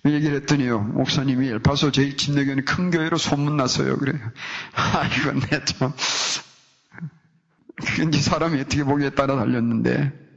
얘기를 0.07 0.37
했더니요, 0.37 0.81
목사님이 0.81 1.49
엘파소 1.49 1.91
제2침례교회는 1.91 2.65
큰 2.65 2.91
교회로 2.91 3.19
소문났어요. 3.19 3.99
그래요. 3.99 4.19
아, 4.75 5.07
이건 5.07 5.41
내 5.41 5.65
참. 5.65 5.93
이제 8.09 8.21
사람이 8.21 8.61
어떻게 8.61 8.85
보기에 8.85 9.11
따라 9.11 9.37
달렸는데. 9.37 10.30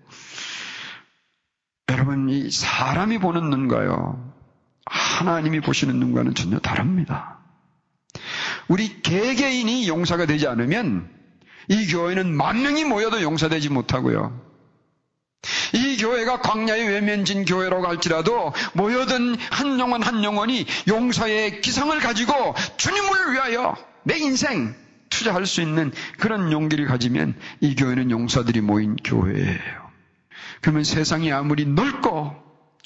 여러분, 1.89 2.29
이 2.29 2.49
사람이 2.49 3.19
보는 3.19 3.49
눈과요, 3.49 4.33
하나님이 4.85 5.61
보시는 5.61 5.99
눈과는 5.99 6.33
전혀 6.33 6.59
다릅니다. 6.59 7.39
우리 8.67 9.01
개개인이 9.01 9.87
용사가 9.87 10.25
되지 10.25 10.47
않으면 10.47 11.09
이 11.67 11.87
교회는 11.87 12.35
만 12.35 12.61
명이 12.61 12.85
모여도 12.85 13.21
용사되지 13.21 13.69
못하고요. 13.69 14.39
이 15.73 15.97
교회가 15.97 16.39
광야의 16.41 16.87
외면진 16.87 17.45
교회라고 17.45 17.87
할지라도 17.87 18.53
모여든 18.73 19.35
한 19.51 19.79
영혼 19.79 20.01
한 20.01 20.23
영혼이 20.23 20.65
용사의 20.87 21.61
기상을 21.61 21.97
가지고 21.99 22.53
주님을 22.77 23.33
위하여 23.33 23.75
내 24.03 24.17
인생 24.17 24.75
투자할 25.09 25.45
수 25.45 25.61
있는 25.61 25.91
그런 26.19 26.51
용기를 26.51 26.85
가지면 26.87 27.35
이 27.59 27.75
교회는 27.75 28.11
용사들이 28.11 28.61
모인 28.61 28.95
교회예요. 28.97 29.82
그러면 30.63 30.83
세상이 30.85 31.31
아무리 31.31 31.65
넓고 31.65 32.33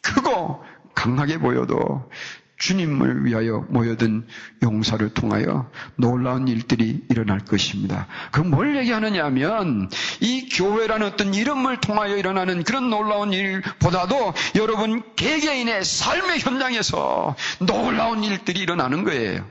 크고 0.02 0.64
강하게 0.96 1.38
보여도 1.38 2.10
주님을 2.58 3.24
위하여 3.24 3.64
모여든 3.70 4.26
용사를 4.64 5.14
통하여 5.14 5.70
놀라운 5.96 6.48
일들이 6.48 7.06
일어날 7.08 7.38
것입니다. 7.46 8.08
그 8.32 8.42
뭘 8.42 8.76
얘기하느냐 8.78 9.26
하면 9.26 9.92
이 10.22 10.50
교회라는 10.50 11.06
어떤 11.06 11.36
이름을 11.36 11.80
통하여 11.82 12.18
일어나는 12.18 12.64
그런 12.64 12.90
놀라운 12.90 13.32
일보다도 13.32 14.34
여러분 14.56 15.04
개개인의 15.16 15.86
삶의 15.86 16.40
현장에서 16.40 17.36
놀라운 17.60 18.24
일들이 18.24 18.60
일어나는 18.62 19.04
거예요. 19.04 19.48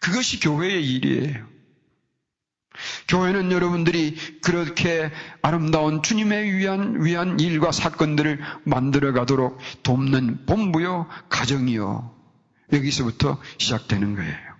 그것이 0.00 0.40
교회의 0.40 0.88
일이에요. 0.90 1.51
교회는 3.08 3.52
여러분들이 3.52 4.16
그렇게 4.42 5.10
아름다운 5.42 6.02
주님의 6.02 6.54
위한, 6.54 7.04
위한 7.04 7.38
일과 7.40 7.72
사건들을 7.72 8.40
만들어 8.64 9.12
가도록 9.12 9.58
돕는 9.82 10.46
본부요, 10.46 11.06
가정이요. 11.28 12.14
여기서부터 12.72 13.38
시작되는 13.58 14.16
거예요. 14.16 14.52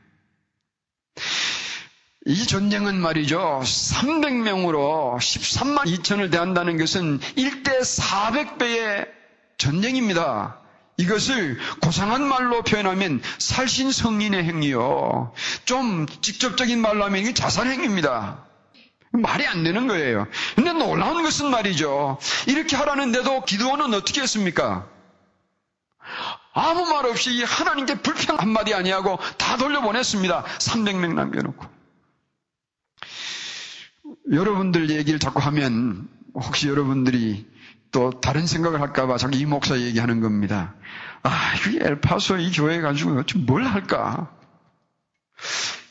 이 2.26 2.46
전쟁은 2.46 3.00
말이죠. 3.00 3.62
300명으로 3.64 5.16
13만 5.16 5.84
2천을 5.86 6.30
대한다는 6.30 6.78
것은 6.78 7.18
1대 7.18 7.80
400배의 7.80 9.08
전쟁입니다. 9.58 10.61
이것을 10.96 11.58
고상한 11.80 12.22
말로 12.26 12.62
표현하면 12.62 13.22
살신 13.38 13.92
성인의 13.92 14.44
행위요. 14.44 15.32
좀 15.64 16.06
직접적인 16.06 16.80
말로 16.80 17.04
하면 17.04 17.20
이게 17.20 17.34
자살 17.34 17.66
행위입니다. 17.68 18.44
말이 19.12 19.46
안 19.46 19.62
되는 19.62 19.86
거예요. 19.88 20.26
근데 20.54 20.72
놀라운 20.72 21.22
것은 21.22 21.50
말이죠. 21.50 22.18
이렇게 22.46 22.76
하라는데도 22.76 23.44
기도원은 23.44 23.92
어떻게 23.94 24.22
했습니까? 24.22 24.88
아무 26.54 26.86
말 26.86 27.06
없이 27.06 27.42
하나님께 27.42 27.96
불평 28.02 28.38
한마디 28.38 28.74
아니하고 28.74 29.18
다 29.38 29.56
돌려보냈습니다. 29.56 30.44
300명 30.44 31.14
남겨놓고. 31.14 31.66
여러분들 34.32 34.90
얘기를 34.90 35.18
자꾸 35.18 35.40
하면 35.40 36.08
혹시 36.34 36.68
여러분들이 36.68 37.46
또 37.92 38.10
다른 38.20 38.46
생각을 38.46 38.80
할까봐 38.80 39.18
자기 39.18 39.38
이 39.38 39.46
목사 39.46 39.78
얘기하는 39.78 40.20
겁니다. 40.20 40.74
아, 41.22 41.54
이 41.68 41.78
엘파소 41.80 42.38
이 42.38 42.50
교회 42.50 42.80
가지고 42.80 43.22
뭘 43.46 43.64
할까? 43.64 44.30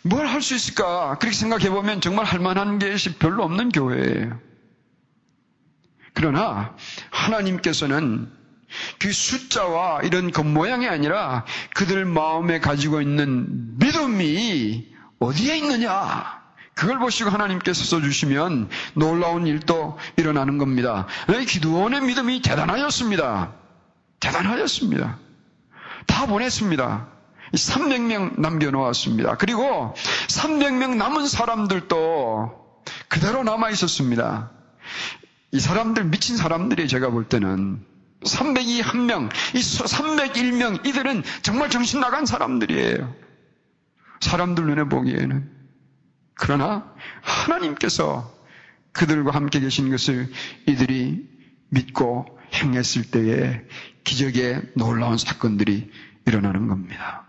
뭘 0.03 0.25
할 0.27 0.41
수 0.41 0.55
있을까? 0.55 1.17
그렇게 1.19 1.35
생각해 1.35 1.69
보면 1.69 2.01
정말 2.01 2.25
할 2.25 2.39
만한 2.39 2.79
게 2.79 2.95
별로 3.19 3.43
없는 3.43 3.69
교회예요. 3.69 4.39
그러나 6.13 6.75
하나님께서는 7.11 8.31
그 8.99 9.11
숫자와 9.11 10.01
이런 10.01 10.31
겉모양이 10.31 10.87
아니라 10.87 11.45
그들 11.75 12.05
마음에 12.05 12.59
가지고 12.59 13.01
있는 13.01 13.77
믿음이 13.77 14.87
어디에 15.19 15.57
있느냐? 15.57 16.40
그걸 16.81 16.97
보시고 16.97 17.29
하나님께서 17.29 17.83
써주시면 17.83 18.69
놀라운 18.95 19.45
일도 19.45 19.99
일어나는 20.17 20.57
겁니다. 20.57 21.05
기도원의 21.47 22.01
믿음이 22.01 22.41
대단하였습니다. 22.41 23.53
대단하였습니다. 24.19 25.19
다 26.07 26.25
보냈습니다. 26.25 27.07
300명 27.53 28.39
남겨놓았습니다. 28.39 29.37
그리고 29.37 29.93
300명 30.27 30.95
남은 30.95 31.27
사람들도 31.27 32.81
그대로 33.09 33.43
남아 33.43 33.69
있었습니다. 33.69 34.49
이 35.51 35.59
사람들 35.59 36.05
미친 36.05 36.35
사람들이 36.35 36.87
제가 36.87 37.11
볼 37.11 37.25
때는 37.25 37.85
302 38.25 38.81
1명, 38.81 39.29
이 39.53 39.59
301명 39.59 40.83
이들은 40.87 41.21
정말 41.43 41.69
정신 41.69 41.99
나간 41.99 42.25
사람들이에요. 42.25 43.13
사람들 44.21 44.65
눈에 44.65 44.85
보기에는 44.85 45.60
그러나 46.41 46.91
하나님께서 47.21 48.33
그들과 48.93 49.29
함께 49.29 49.59
계신 49.59 49.91
것을 49.91 50.27
이들이 50.65 51.29
믿고 51.69 52.25
행했을 52.55 53.03
때에 53.11 53.61
기적의 54.03 54.63
놀라운 54.75 55.19
사건들이 55.19 55.91
일어나는 56.25 56.67
겁니다. 56.67 57.27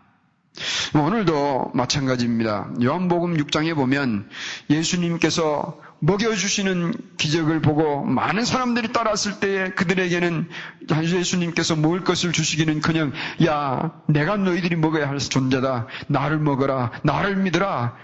오늘도 0.94 1.72
마찬가지입니다. 1.74 2.70
요한복음 2.82 3.36
6장에 3.36 3.74
보면 3.74 4.30
예수님께서 4.70 5.78
먹여주시는 6.00 6.94
기적을 7.18 7.60
보고 7.60 8.02
많은 8.04 8.46
사람들이 8.46 8.92
따랐을 8.92 9.40
때에 9.40 9.70
그들에게는 9.70 10.48
예수님께서 10.90 11.76
먹을 11.76 12.02
것을 12.02 12.32
주시기는 12.32 12.80
그냥 12.80 13.12
야 13.44 13.92
내가 14.08 14.38
너희들이 14.38 14.74
먹어야 14.76 15.06
할 15.06 15.18
존재다. 15.18 15.86
나를 16.08 16.38
먹어라. 16.38 16.92
나를 17.04 17.36
믿어라. 17.36 17.94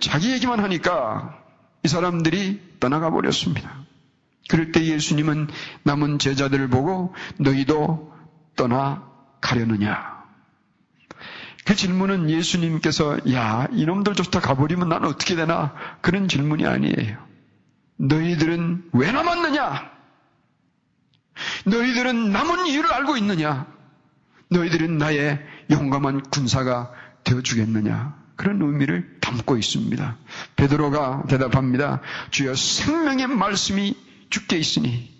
자기 0.00 0.32
얘기만 0.32 0.60
하니까 0.60 1.38
이 1.84 1.88
사람들이 1.88 2.78
떠나가 2.80 3.10
버렸습니다. 3.10 3.84
그럴 4.48 4.72
때 4.72 4.84
예수님은 4.84 5.48
남은 5.84 6.18
제자들을 6.18 6.68
보고 6.68 7.14
너희도 7.38 8.12
떠나가려느냐? 8.56 10.16
그 11.64 11.74
질문은 11.74 12.30
예수님께서 12.30 13.18
야 13.32 13.66
이놈들 13.72 14.14
좋다 14.14 14.40
가버리면 14.40 14.88
나는 14.88 15.08
어떻게 15.08 15.34
되나 15.34 15.74
그런 16.00 16.28
질문이 16.28 16.64
아니에요. 16.64 17.18
너희들은 17.96 18.90
왜 18.92 19.10
남았느냐? 19.10 19.90
너희들은 21.66 22.30
남은 22.30 22.66
이유를 22.66 22.92
알고 22.92 23.16
있느냐? 23.16 23.66
너희들은 24.50 24.98
나의 24.98 25.44
용감한 25.70 26.22
군사가 26.30 26.92
되어 27.24 27.40
주겠느냐? 27.40 28.16
그런 28.36 28.62
의미를 28.62 29.15
담고 29.26 29.56
있습니다. 29.56 30.16
베드로가 30.54 31.24
대답합니다. 31.28 32.00
주여 32.30 32.54
생명의 32.54 33.26
말씀이 33.26 33.96
죽게 34.30 34.56
있으니 34.56 35.12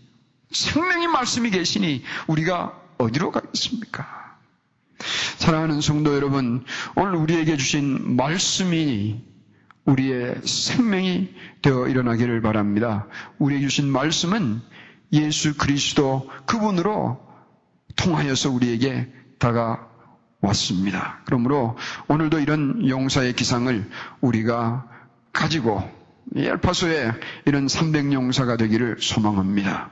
생명의 0.53 1.09
말씀이 1.09 1.51
계시니 1.51 2.05
우리가 2.29 2.81
어디로 2.99 3.33
가겠습니까? 3.33 4.07
사랑하는 5.39 5.81
성도 5.81 6.15
여러분, 6.15 6.65
오늘 6.95 7.17
우리에게 7.17 7.57
주신 7.57 8.17
말씀이 8.17 9.23
우리의 9.85 10.37
생명이 10.45 11.35
되어 11.63 11.89
일어나기를 11.89 12.41
바랍니다. 12.43 13.07
우리에게 13.39 13.67
주신 13.67 13.89
말씀은 13.89 14.63
예수 15.13 15.57
그리스도 15.57 16.31
그분으로 16.47 17.21
통하여서 17.97 18.51
우리에게 18.51 19.13
다가 19.39 19.89
왔습니다. 20.41 21.21
그러므로 21.25 21.77
오늘도 22.09 22.41
이런 22.41 22.89
용사의 22.89 23.33
기상을 23.35 23.91
우리가 24.21 24.87
가지고 25.33 25.89
엘파소에 26.35 27.13
이런 27.45 27.67
300용사가 27.67 28.59
되기를 28.59 28.97
소망합니다. 29.01 29.91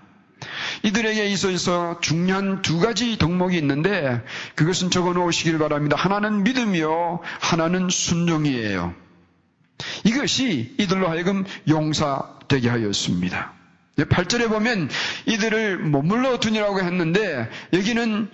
이들에게 0.82 1.26
있어서 1.26 2.00
중요한 2.00 2.60
두 2.62 2.78
가지 2.78 3.16
덕목이 3.16 3.56
있는데 3.58 4.22
그것은 4.54 4.90
적어 4.90 5.12
놓으시길 5.12 5.58
바랍니다. 5.58 5.96
하나는 5.96 6.42
믿음이요. 6.42 7.20
하나는 7.40 7.88
순종이에요. 7.88 8.94
이것이 10.04 10.74
이들로 10.78 11.08
하여금 11.08 11.44
용사되게 11.68 12.68
하였습니다. 12.68 13.52
8절에 13.96 14.48
보면 14.48 14.88
이들을 15.26 15.78
머물러 15.78 16.38
두니라고 16.40 16.80
했는데 16.80 17.48
여기는 17.72 18.28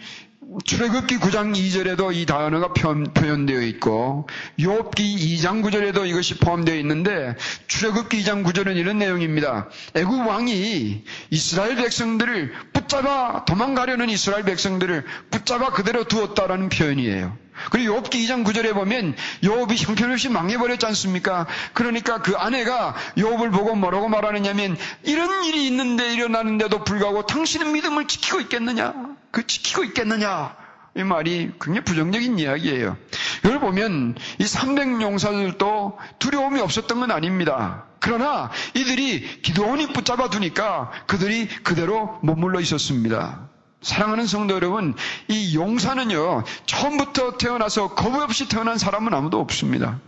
출애굽기 0.65 1.19
9장 1.19 1.55
2절에도 1.55 2.15
이 2.15 2.27
단어가 2.27 2.73
표현되어 2.73 3.61
있고 3.63 4.27
욥기 4.59 4.97
2장 4.97 5.63
9절에도 5.63 6.09
이것이 6.09 6.39
포함되어 6.39 6.75
있는데 6.77 7.37
출애굽기 7.69 8.21
2장 8.23 8.45
9절은 8.45 8.77
이런 8.77 8.99
내용입니다. 8.99 9.69
애굽 9.95 10.27
왕이 10.27 11.05
이스라엘 11.31 11.77
백성들을 11.77 12.53
붙잡아 12.73 13.45
도망가려는 13.45 14.11
이스라엘 14.11 14.43
백성들을 14.45 15.05
붙잡아 15.31 15.71
그대로 15.71 16.05
두었다라는 16.05 16.69
표현이에요. 16.69 17.39
그리고 17.71 18.01
욥기 18.01 18.11
2장 18.11 18.45
9절에 18.45 18.75
보면 18.75 19.15
욥이 19.43 19.87
형편없이 19.87 20.29
망해버렸지 20.29 20.87
않습니까? 20.87 21.47
그러니까 21.75 22.23
그 22.23 22.37
아내가 22.37 22.95
욥을 23.17 23.53
보고 23.53 23.75
뭐라고 23.75 24.09
말하느냐면 24.09 24.77
이런 25.03 25.45
일이 25.45 25.67
있는데 25.67 26.13
일어나는데도 26.15 26.85
불구하고 26.85 27.27
당신은 27.27 27.73
믿음을 27.73 28.07
지키고 28.07 28.41
있겠느냐? 28.41 28.95
그 29.31 29.47
지키고 29.47 29.85
있겠느냐? 29.85 30.57
이 30.97 31.05
말이 31.05 31.53
굉장히 31.61 31.85
부정적인 31.85 32.39
이야기예요. 32.39 32.97
이걸 33.45 33.61
보면 33.61 34.17
이 34.39 34.45
300용사들도 34.45 35.97
두려움이 36.19 36.61
없었던 36.61 37.01
건 37.01 37.11
아닙니다. 37.13 37.85
그러나 38.01 38.51
이들이 38.75 39.43
기도원이 39.43 39.93
붙잡아 39.93 40.31
두니까 40.31 40.91
그들이 41.07 41.47
그대로 41.63 42.19
머물러 42.23 42.61
있었습니다. 42.61 43.50
사랑하는 43.83 44.27
성도 44.27 44.55
여러분, 44.55 44.95
이 45.29 45.55
용사는요, 45.55 46.45
처음부터 46.67 47.39
태어나서 47.39 47.95
겁 47.95 48.15
없이 48.15 48.49
태어난 48.49 48.77
사람은 48.77 49.15
아무도 49.15 49.41
없습니다. 49.41 50.01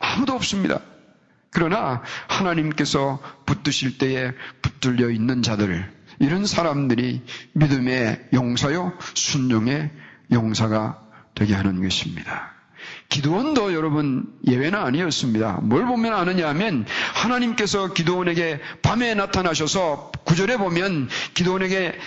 아무도 0.00 0.34
없습니다. 0.34 0.80
그러나 1.50 2.02
하나님께서 2.28 3.20
붙드실 3.46 3.98
때에 3.98 4.32
붙들려 4.60 5.10
있는 5.10 5.42
자들, 5.42 5.90
이런 6.20 6.44
사람들이 6.46 7.22
믿음의 7.52 8.28
용사요, 8.34 8.92
순종의 9.14 9.90
용사가 10.32 11.00
되게 11.34 11.54
하는 11.54 11.82
것입니다. 11.82 12.52
기도원도 13.08 13.72
여러분 13.74 14.26
예외는 14.46 14.78
아니었습니다. 14.78 15.60
뭘 15.62 15.86
보면 15.86 16.12
아느냐 16.14 16.48
하면 16.48 16.86
하나님께서 17.14 17.92
기도원에게 17.92 18.60
밤에 18.82 19.14
나타나셔서 19.14 20.12
구절에 20.24 20.56
보면 20.58 21.08
기도원에게 21.34 21.98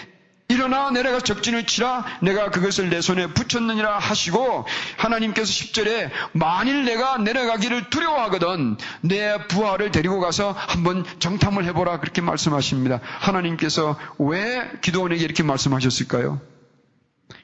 일어나 0.51 0.91
내려가 0.91 1.19
적진을 1.21 1.65
치라 1.65 2.05
내가 2.21 2.51
그것을 2.51 2.89
내 2.89 2.99
손에 2.99 3.27
붙였느니라 3.27 3.99
하시고 3.99 4.65
하나님께서 4.97 5.47
10절에 5.49 6.11
만일 6.33 6.83
내가 6.83 7.17
내려가기를 7.17 7.89
두려워하거든 7.89 8.77
내 9.01 9.47
부하를 9.47 9.91
데리고 9.91 10.19
가서 10.19 10.51
한번 10.51 11.05
정탐을 11.19 11.63
해보라 11.65 12.01
그렇게 12.01 12.21
말씀하십니다. 12.21 12.99
하나님께서 13.01 13.97
왜 14.19 14.69
기도원에게 14.81 15.23
이렇게 15.23 15.41
말씀하셨을까요? 15.43 16.41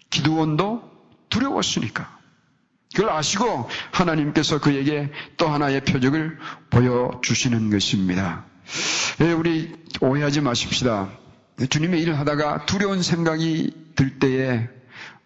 기도원도 0.09 0.83
두려웠으니까. 1.29 2.17
그걸 2.93 3.11
아시고 3.11 3.69
하나님께서 3.91 4.59
그에게 4.59 5.11
또 5.37 5.47
하나의 5.47 5.81
표적을 5.81 6.39
보여주시는 6.69 7.69
것입니다. 7.69 8.45
예, 9.21 9.31
우리 9.31 9.73
오해하지 10.01 10.41
마십시다. 10.41 11.09
주님의 11.65 12.01
일을 12.01 12.19
하다가 12.19 12.65
두려운 12.65 13.01
생각이 13.01 13.73
들 13.95 14.19
때에 14.19 14.69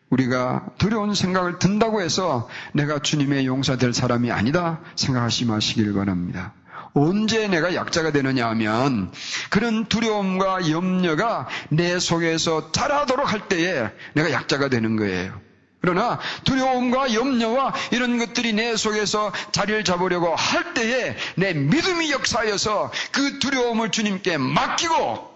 우리가 0.10 0.66
두려운 0.78 1.14
생각을 1.14 1.60
든다고 1.60 2.02
해서 2.02 2.50
내가 2.74 3.00
주님의 3.00 3.46
용사 3.46 3.78
될 3.78 3.94
사람이 3.94 4.32
아니다 4.32 4.80
생각하시 4.96 5.46
마시길 5.46 5.94
바랍니다. 5.94 6.54
언제 6.94 7.48
내가 7.48 7.74
약자가 7.74 8.12
되느냐 8.12 8.50
하면 8.50 9.12
그런 9.50 9.86
두려움과 9.86 10.70
염려가 10.70 11.48
내 11.70 12.00
속에서 12.00 12.72
자라도록 12.72 13.32
할 13.32 13.48
때에 13.48 13.90
내가 14.14 14.32
약자가 14.32 14.70
되는 14.70 14.98
거예요. 14.98 15.40
그러나 15.82 16.20
두려움과 16.44 17.14
염려와 17.14 17.74
이런 17.92 18.20
것들이 18.20 18.54
내 18.54 18.76
속에서 18.76 19.32
자리를 19.52 19.84
잡으려고 19.84 20.36
할 20.36 20.74
때에 20.74 21.16
내 21.36 21.54
믿음이 21.54 22.12
역사하여서 22.12 22.92
그 23.12 23.40
두려움을 23.40 23.90
주님께 23.90 24.38
맡기고 24.38 25.31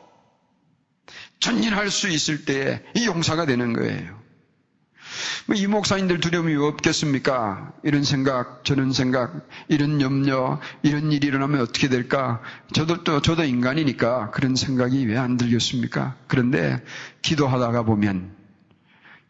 전진할 1.40 1.90
수 1.92 2.10
있을 2.10 2.46
때에 2.46 2.84
이 2.96 3.06
용사가 3.06 3.46
되는 3.46 3.74
거예요. 3.74 4.24
뭐이 5.48 5.68
목사님들 5.68 6.20
두려움이 6.20 6.56
없겠습니까? 6.56 7.72
이런 7.84 8.04
생각, 8.04 8.66
저런 8.66 8.92
생각, 8.92 9.48
이런 9.68 10.02
염려, 10.02 10.60
이런 10.82 11.12
일이 11.12 11.28
일어나면 11.28 11.62
어떻게 11.62 11.88
될까? 11.88 12.42
저도 12.74 13.04
또, 13.04 13.22
저도 13.22 13.44
인간이니까 13.44 14.32
그런 14.32 14.56
생각이 14.56 15.06
왜 15.06 15.18
안 15.18 15.38
들겠습니까? 15.38 16.16
그런데 16.28 16.84
기도하다가 17.22 17.84
보면, 17.84 18.36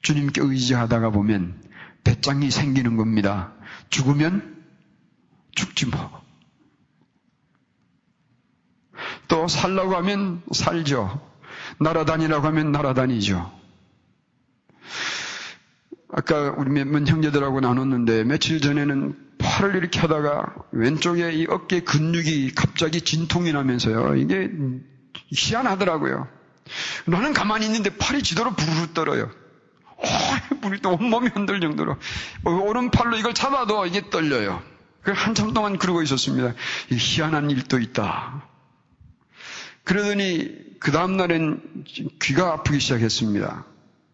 주님께 0.01 0.41
의지하다가 0.41 1.09
보면 1.09 1.61
배짱이 2.03 2.49
생기는 2.49 2.95
겁니다. 2.95 3.51
죽으면 3.89 4.63
죽지 5.55 5.87
뭐. 5.87 6.23
또 9.27 9.47
살라고 9.47 9.95
하면 9.97 10.41
살죠. 10.53 11.34
날아다니라고 11.79 12.45
하면 12.47 12.71
날아다니죠. 12.71 13.51
아까 16.11 16.53
우리 16.57 16.69
몇몇 16.69 17.07
형제들하고 17.07 17.59
나눴는데 17.59 18.23
며칠 18.23 18.61
전에는 18.61 19.17
팔을 19.37 19.75
이렇게 19.75 19.99
하다가 19.99 20.55
왼쪽에 20.71 21.33
이 21.33 21.45
어깨 21.49 21.81
근육이 21.81 22.53
갑자기 22.55 23.01
진통이 23.01 23.51
나면서요. 23.51 24.15
이게 24.15 24.49
희한하더라고요. 25.33 26.27
나는 27.05 27.33
가만히 27.33 27.65
있는데 27.65 27.89
팔이 27.89 28.23
지도로 28.23 28.53
부르르 28.53 28.93
떨어요. 28.93 29.29
우리 30.63 30.81
또 30.81 30.91
온몸이 30.93 31.29
흔들 31.33 31.59
정도로 31.59 31.97
오른팔로 32.43 33.17
이걸 33.17 33.33
잡아도 33.33 33.85
이게 33.85 34.09
떨려요. 34.09 34.61
한참 35.03 35.53
동안 35.53 35.77
그러고 35.77 36.01
있었습니다. 36.01 36.53
희한한 36.89 37.51
일도 37.51 37.79
있다. 37.79 38.47
그러더니 39.85 40.53
그 40.79 40.91
다음날엔 40.91 41.85
귀가 42.21 42.53
아프기 42.53 42.79
시작했습니다. 42.79 43.65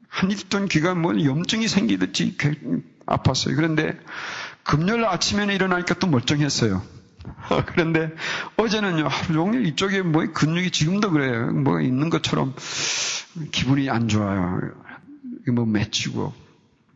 한 0.08 0.32
일던 0.32 0.68
귀가 0.68 0.94
뭐 0.94 1.14
염증이 1.14 1.68
생기듯이 1.68 2.38
아팠어요. 3.06 3.56
그런데 3.56 3.98
금요일 4.64 5.06
아침에는 5.06 5.56
일어나니까 5.56 5.96
또 5.96 6.08
멀쩡했어요. 6.08 6.84
그런데 7.68 8.12
어제는요, 8.58 9.08
하루 9.08 9.34
종일 9.34 9.66
이쪽에 9.66 10.02
뭐 10.02 10.26
근육이 10.34 10.72
지금도 10.72 11.12
그래요. 11.12 11.52
뭐가 11.52 11.82
있는 11.82 12.10
것처럼 12.10 12.56
기분이 13.52 13.90
안 13.90 14.08
좋아요. 14.08 14.60
뭐 15.54 15.66
맺히고, 15.66 16.34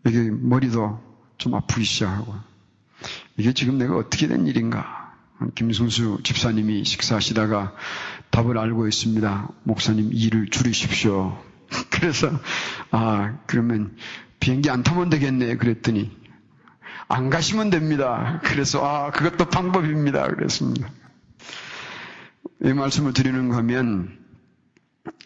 이게 0.08 0.30
머리도 0.32 1.02
좀 1.38 1.56
아프기 1.56 1.86
시작하고. 1.86 2.36
이게 3.38 3.54
지금 3.54 3.78
내가 3.78 3.98
어떻게 3.98 4.28
된 4.28 4.48
일인가? 4.48 4.95
김승수 5.56 6.20
집사님이 6.24 6.84
식사하시다가 6.84 7.76
답을 8.32 8.58
알고 8.58 8.88
있습니다. 8.88 9.50
목사님 9.64 10.12
일을 10.14 10.48
줄이십시오. 10.50 11.38
그래서 11.92 12.32
아 12.92 13.38
그러면 13.46 13.96
비행기 14.40 14.70
안 14.70 14.84
타면 14.84 15.10
되겠네 15.10 15.58
그랬더니 15.58 16.12
안 17.08 17.30
가시면 17.30 17.70
됩니다. 17.70 18.42
그래서 18.44 18.86
아 18.86 19.12
그것도 19.12 19.50
방법입니다. 19.50 20.28
그랬습니다. 20.28 20.90
이 22.64 22.74
말씀을 22.74 23.14
드리는 23.14 23.50
거면 23.50 24.26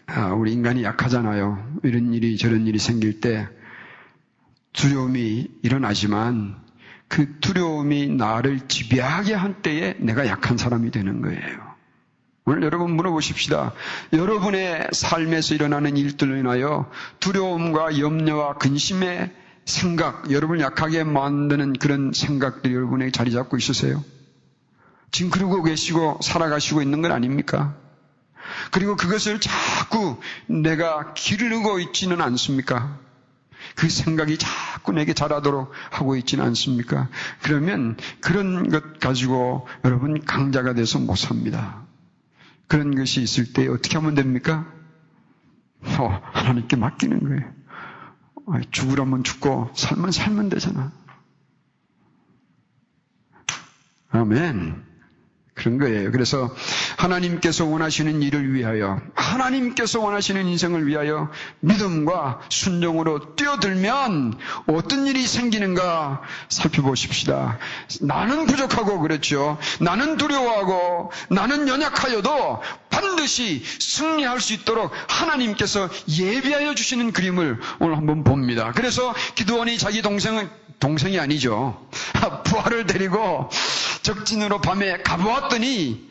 아, 0.07 0.33
우리 0.33 0.51
인간이 0.53 0.83
약하잖아요. 0.83 1.79
이런 1.83 2.13
일이 2.13 2.37
저런 2.37 2.65
일이 2.65 2.79
생길 2.79 3.21
때 3.21 3.47
두려움이 4.73 5.47
일어나지만 5.61 6.57
그 7.09 7.39
두려움이 7.39 8.07
나를 8.07 8.67
지배하게 8.67 9.33
한 9.33 9.61
때에 9.61 9.95
내가 9.99 10.27
약한 10.27 10.57
사람이 10.57 10.91
되는 10.91 11.21
거예요. 11.21 11.69
오늘 12.45 12.63
여러분 12.63 12.91
물어보십시다. 12.91 13.73
여러분의 14.13 14.87
삶에서 14.91 15.55
일어나는 15.55 15.97
일들로 15.97 16.37
인하여 16.37 16.89
두려움과 17.19 17.99
염려와 17.99 18.53
근심의 18.55 19.31
생각, 19.65 20.31
여러분을 20.31 20.61
약하게 20.61 21.03
만드는 21.03 21.73
그런 21.73 22.11
생각들이 22.13 22.73
여러분에게 22.73 23.11
자리 23.11 23.31
잡고 23.31 23.57
있으세요? 23.57 24.03
지금 25.11 25.31
그러고 25.31 25.63
계시고 25.63 26.19
살아가시고 26.23 26.81
있는 26.81 27.01
건 27.01 27.11
아닙니까? 27.11 27.75
그리고 28.71 28.95
그것을 28.95 29.39
자꾸 29.39 30.19
내가 30.47 31.13
기르고 31.13 31.79
있지는 31.79 32.21
않습니까? 32.21 32.97
그 33.75 33.89
생각이 33.89 34.37
자꾸 34.37 34.68
내게 34.93 35.13
자라도록 35.13 35.71
하고 35.91 36.15
있지는 36.15 36.43
않습니까? 36.45 37.09
그러면 37.41 37.97
그런 38.21 38.69
것 38.69 38.99
가지고 38.99 39.67
여러분 39.85 40.23
강자가 40.23 40.73
돼서 40.73 40.99
못 40.99 41.15
삽니다. 41.15 41.83
그런 42.67 42.95
것이 42.95 43.21
있을 43.21 43.53
때 43.53 43.67
어떻게 43.67 43.97
하면 43.97 44.15
됩니까? 44.15 44.71
어, 45.99 46.21
하나님께 46.33 46.75
맡기는 46.75 47.19
거예요. 47.19 47.59
죽으라면 48.71 49.23
죽고 49.23 49.71
살면 49.75 50.11
살면 50.11 50.49
되잖아. 50.49 50.91
아멘. 54.11 54.88
그런 55.59 55.77
거예요. 55.77 56.11
그래서 56.11 56.49
하나님께서 56.97 57.65
원하시는 57.65 58.21
일을 58.21 58.53
위하여, 58.53 59.01
하나님께서 59.13 59.99
원하시는 59.99 60.47
인생을 60.47 60.87
위하여 60.87 61.29
믿음과 61.59 62.39
순종으로 62.49 63.35
뛰어들면 63.35 64.35
어떤 64.67 65.05
일이 65.05 65.27
생기는가 65.27 66.21
살펴보십시다. 66.47 67.59
나는 68.01 68.45
부족하고 68.45 68.99
그렇죠. 68.99 69.57
나는 69.81 70.17
두려워하고 70.17 71.11
나는 71.29 71.67
연약하여도 71.67 72.61
반드시 72.89 73.63
승리할 73.79 74.39
수 74.39 74.53
있도록 74.53 74.91
하나님께서 75.07 75.89
예비하여 76.07 76.73
주시는 76.73 77.11
그림을 77.11 77.59
오늘 77.79 77.97
한번 77.97 78.23
봅니다. 78.23 78.71
그래서 78.73 79.13
기도원이 79.35 79.77
자기 79.77 80.01
동생은 80.01 80.49
동생이 80.79 81.19
아니죠. 81.19 81.87
부하를 82.45 82.85
데리고 82.85 83.49
적진으로 84.01 84.61
밤에 84.61 85.01
가보았 85.03 85.48
더니 85.49 86.09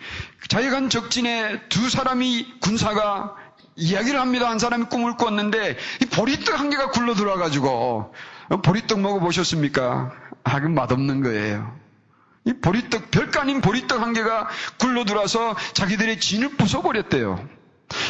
자기간 0.48 0.90
적진에 0.90 1.68
두 1.68 1.88
사람이 1.88 2.61
군사가 2.61 3.35
이야기를 3.77 4.20
합니다. 4.20 4.51
한 4.51 4.59
사람이 4.59 4.87
꿈을 4.87 5.16
꿨는데 5.16 5.77
이 6.03 6.05
보리떡 6.07 6.59
한 6.59 6.70
개가 6.70 6.90
굴러 6.90 7.14
들어와가지고 7.14 8.12
보리떡 8.62 9.01
먹어보셨습니까? 9.01 10.12
아, 10.44 10.61
그 10.61 10.66
맛없는 10.66 11.22
거예요. 11.22 11.77
이 12.44 12.53
보리떡, 12.55 13.11
별거 13.11 13.40
아닌 13.40 13.61
보리떡 13.61 14.01
한 14.01 14.14
개가 14.14 14.48
굴러 14.79 15.05
들어와서 15.05 15.55
자기들의 15.74 16.18
진을 16.18 16.57
부숴버렸대요. 16.57 17.57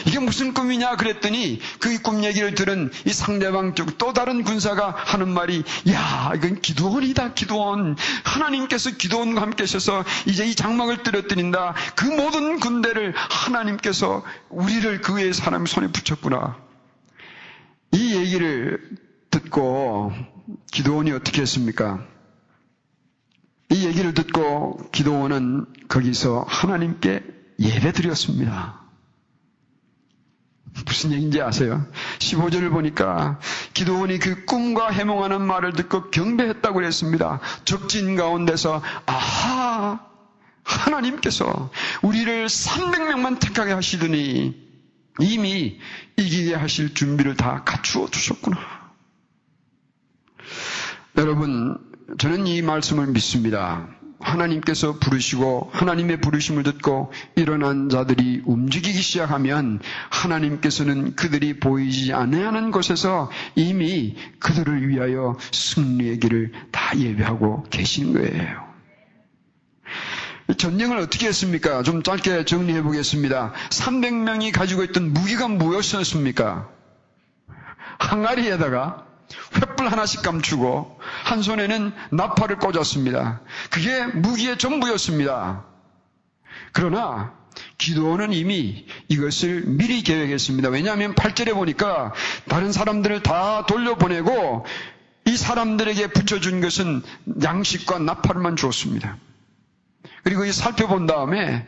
이게 0.09 0.19
무슨 0.19 0.55
꿈이냐 0.55 0.97
그랬더니 0.97 1.61
그 1.81 1.99
꿈 2.03 2.25
얘기를 2.25 2.55
들은 2.55 2.91
이 3.05 3.13
상대방 3.13 3.75
쪽 3.75 3.99
또 3.99 4.13
다른 4.13 4.45
군사가 4.45 4.95
하는 4.97 5.29
말이 5.29 5.65
야 5.91 6.33
이건 6.37 6.61
기도원이다 6.61 7.35
기도원 7.35 7.97
하나님께서 8.25 8.91
기도원과 8.91 9.43
함께 9.43 9.65
하셔서 9.65 10.05
이제 10.27 10.47
이 10.47 10.55
장막을 10.55 11.03
떨어뜨린다 11.03 11.75
그 11.97 12.05
모든 12.07 12.61
군대를 12.61 13.15
하나님께서 13.17 14.23
우리를 14.49 15.01
그 15.01 15.15
외의 15.15 15.35
사람 15.35 15.67
손에 15.67 15.89
붙였구나 15.89 16.57
이 17.93 18.15
얘기를 18.15 18.81
듣고 19.31 20.13
기도원이 20.73 21.11
어떻게 21.13 21.43
했습니까? 21.43 22.05
이 23.71 23.87
얘기를 23.87 24.15
듣고 24.15 24.79
기도원은 24.93 25.67
거기서 25.89 26.45
하나님께 26.49 27.23
예배 27.59 27.93
드렸습니다. 27.93 28.88
무슨 30.87 31.13
얘기인지 31.13 31.41
아세요? 31.41 31.87
15절을 32.19 32.71
보니까 32.71 33.39
기도원이 33.75 34.19
그 34.19 34.45
꿈과 34.45 34.91
해몽하는 34.91 35.41
말을 35.43 35.73
듣고 35.73 36.11
경배했다고 36.11 36.75
그랬습니다. 36.75 37.41
적진 37.65 38.17
가운데서 38.17 38.83
아하 39.07 40.01
하나님께서 40.63 41.71
우리를 42.03 42.47
300명만 42.47 43.41
택하게 43.41 43.73
하시더니 43.73 44.69
이미 45.21 45.79
이기게 46.17 46.55
하실 46.55 46.95
준비를 46.95 47.37
다 47.37 47.65
갖추어 47.65 48.07
두셨구나. 48.07 48.59
여러분, 51.17 51.79
저는 52.19 52.47
이 52.47 52.63
말씀을 52.63 53.09
믿습니다. 53.09 53.89
하나님께서 54.21 54.99
부르시고 54.99 55.71
하나님의 55.73 56.21
부르심을 56.21 56.63
듣고 56.65 57.13
일어난 57.37 57.89
자들이 57.89 58.43
움직이기 58.45 59.01
시작하면 59.01 59.81
하나님께서는 60.11 61.15
그들이 61.15 61.61
보이지 61.61 62.13
않는 62.13 62.71
곳에서 62.71 63.31
이미 63.55 64.17
그들을 64.41 64.89
위하여 64.89 65.37
승리의 65.53 66.21
길을 66.21 66.53
다 66.73 66.99
예배하고 66.99 67.65
계신 67.71 68.13
거예요. 68.13 68.69
전쟁을 70.57 70.97
어떻게 70.97 71.27
했습니까? 71.29 71.83
좀 71.83 72.03
짧게 72.03 72.45
정리해 72.47 72.83
보겠습니다. 72.83 73.53
300명이 73.71 74.53
가지고 74.53 74.83
있던 74.85 75.13
무기가 75.13 75.47
무엇이었습니까? 75.47 76.69
항아리에다가 77.99 79.08
횃불 79.53 79.89
하나씩 79.89 80.23
감추고 80.23 80.99
한 81.25 81.43
손에는 81.43 81.93
나팔을 82.11 82.59
꽂았습니다. 82.59 83.41
그게 83.71 84.07
무기의 84.07 84.59
전부였습니다. 84.59 85.65
그러나 86.73 87.33
기도원은 87.79 88.33
이미 88.33 88.87
이것을 89.09 89.63
미리 89.67 90.03
계획했습니다. 90.03 90.69
왜냐하면 90.69 91.15
8절에 91.15 91.55
보니까 91.55 92.13
다른 92.49 92.73
사람들을 92.73 93.23
다 93.23 93.67
돌려보내고 93.67 94.65
이 95.27 95.37
사람들에게 95.37 96.09
붙여준 96.09 96.61
것은 96.61 97.03
양식과 97.43 97.99
나팔만 97.99 98.57
주었습니다. 98.57 99.19
그리고 100.25 100.45
이 100.45 100.53
살펴본 100.53 101.07
다음에 101.07 101.67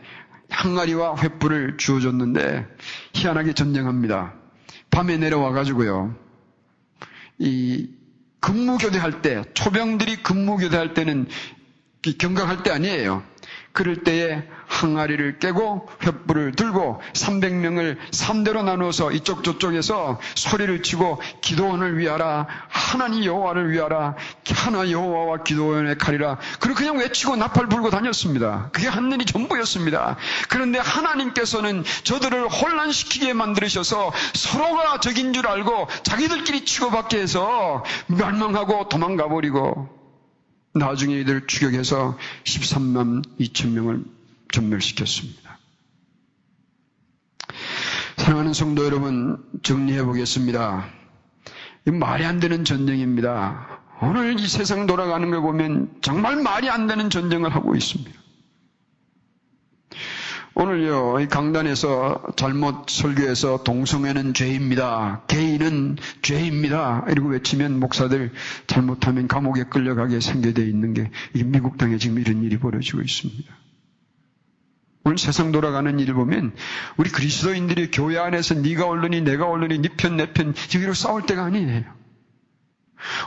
항아리와 0.49 1.15
횃불을 1.15 1.77
주어줬는데 1.77 2.67
희한하게 3.13 3.53
전쟁합니다. 3.53 4.33
밤에 4.89 5.17
내려와 5.17 5.51
가지고요. 5.51 6.15
이 7.41 7.89
근무교대할 8.39 9.21
때 9.23 9.43
초병들이 9.55 10.17
근무교대할 10.17 10.93
때는 10.93 11.27
경각할 12.19 12.61
때 12.63 12.69
아니에요. 12.71 13.23
그럴 13.71 14.03
때에 14.03 14.43
항아리를 14.71 15.39
깨고 15.39 15.87
횃불을 15.99 16.55
들고 16.55 17.01
300명을 17.13 17.97
3대로 18.11 18.63
나누어서 18.63 19.11
이쪽 19.11 19.43
저쪽에서 19.43 20.19
소리를 20.35 20.81
치고 20.81 21.21
기도원을 21.41 21.97
위하라 21.97 22.47
하나님 22.69 23.25
여호와를 23.25 23.71
위하라 23.71 24.15
하나 24.55 24.89
여호와와 24.89 25.43
기도원의 25.43 25.97
칼이라 25.97 26.37
그리고 26.59 26.77
그냥 26.77 26.97
외치고 26.97 27.35
나팔 27.35 27.67
불고 27.67 27.89
다녔습니다. 27.89 28.69
그게 28.71 28.87
한 28.87 29.11
일이 29.11 29.25
전부였습니다. 29.25 30.17
그런데 30.47 30.79
하나님께서는 30.79 31.83
저들을 32.03 32.47
혼란시키게 32.47 33.33
만들으셔서 33.33 34.11
서로가 34.33 34.99
적인 34.99 35.33
줄 35.33 35.47
알고 35.47 35.87
자기들끼리 36.03 36.65
치고받게 36.65 37.19
해서 37.19 37.83
멸망하고 38.07 38.87
도망가 38.87 39.27
버리고 39.27 39.89
나중에 40.73 41.19
이들 41.19 41.47
추격해서 41.47 42.17
13만 42.45 43.23
2천 43.39 43.71
명을 43.71 44.20
전멸시켰습니다. 44.51 45.59
사랑하는 48.17 48.53
성도 48.53 48.85
여러분, 48.85 49.43
정리해 49.63 50.03
보겠습니다. 50.03 50.87
말이 51.85 52.25
안 52.25 52.39
되는 52.39 52.63
전쟁입니다. 52.63 53.79
오늘 54.01 54.39
이 54.39 54.47
세상 54.47 54.87
돌아가는 54.87 55.29
걸 55.29 55.41
보면 55.41 55.95
정말 56.01 56.35
말이 56.35 56.69
안 56.69 56.87
되는 56.87 57.09
전쟁을 57.09 57.53
하고 57.53 57.75
있습니다. 57.75 58.21
오늘요, 60.53 61.19
이 61.21 61.27
강단에서 61.27 62.21
잘못 62.35 62.89
설교해서 62.89 63.63
동성애는 63.63 64.33
죄입니다. 64.33 65.21
개인은 65.27 65.97
죄입니다. 66.21 67.05
이러고 67.09 67.29
외치면 67.29 67.79
목사들 67.79 68.33
잘못하면 68.67 69.27
감옥에 69.27 69.63
끌려가게 69.63 70.19
생겨되어 70.19 70.65
있는 70.65 70.93
게 70.93 71.09
미국 71.45 71.77
땅에 71.77 71.97
지금 71.97 72.19
이런 72.19 72.43
일이 72.43 72.59
벌어지고 72.59 73.01
있습니다. 73.01 73.60
오늘 75.03 75.17
세상 75.17 75.51
돌아가는 75.51 75.99
일을 75.99 76.13
보면 76.13 76.53
우리 76.97 77.09
그리스도인들이 77.09 77.89
교회 77.91 78.17
안에서 78.19 78.55
네가 78.55 78.85
옳으니 78.85 79.21
내가 79.21 79.47
옳으니 79.47 79.79
네편 79.79 80.17
내편 80.17 80.53
여기로 80.75 80.93
싸울 80.93 81.25
때가 81.25 81.43
아니에요. 81.43 81.83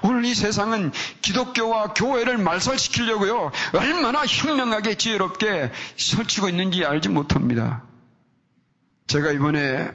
오늘 0.04 0.24
이 0.24 0.34
세상은 0.34 0.92
기독교와 1.20 1.94
교회를 1.94 2.38
말살시키려고요. 2.38 3.50
얼마나 3.72 4.24
현명하게 4.24 4.94
지혜롭게 4.94 5.72
설치고 5.96 6.48
있는지 6.48 6.84
알지 6.84 7.08
못합니다. 7.08 7.82
제가 9.08 9.32
이번에 9.32 9.90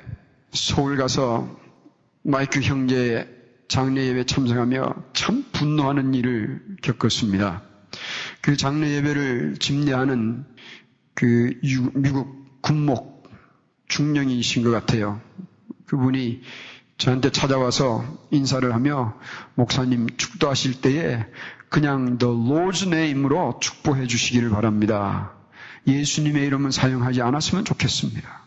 서울 0.52 0.98
가서 0.98 1.58
마이크 2.24 2.60
형제의 2.60 3.28
장례 3.70 4.08
예배 4.08 4.26
참석하며 4.26 4.96
참 5.14 5.46
분노하는 5.52 6.14
일을 6.14 6.62
겪었습니다. 6.82 7.62
그 8.42 8.58
장례 8.58 8.90
예배를 8.96 9.58
집례하는 9.60 10.46
그 11.20 11.54
미국 11.96 12.62
군목 12.62 13.30
중령이신 13.90 14.64
것 14.64 14.72
같아요. 14.72 15.20
그분이 15.86 16.42
저한테 16.98 17.30
찾아와서 17.30 18.06
인사를 18.32 18.74
하며 18.74 19.20
목사님 19.56 20.08
축도하실 20.16 20.80
때에 20.80 21.26
그냥 21.68 22.18
The 22.20 22.34
Lord's 22.34 22.88
name으로 22.88 23.60
축복해 23.60 24.08
주시기를 24.08 24.50
바랍니다. 24.50 25.34
예수님의 25.88 26.46
이름은 26.46 26.72
사용하지 26.72 27.22
않았으면 27.22 27.66
좋겠습니다. 27.66 28.40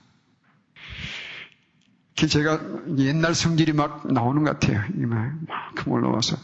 제가 2.15 2.59
옛날 2.97 3.35
성질이 3.35 3.75
막 3.75 4.11
나오는 4.11 4.45
것 4.45 4.59
같아요. 4.59 4.83
이만큼 4.97 5.93
올라와서. 5.93 6.39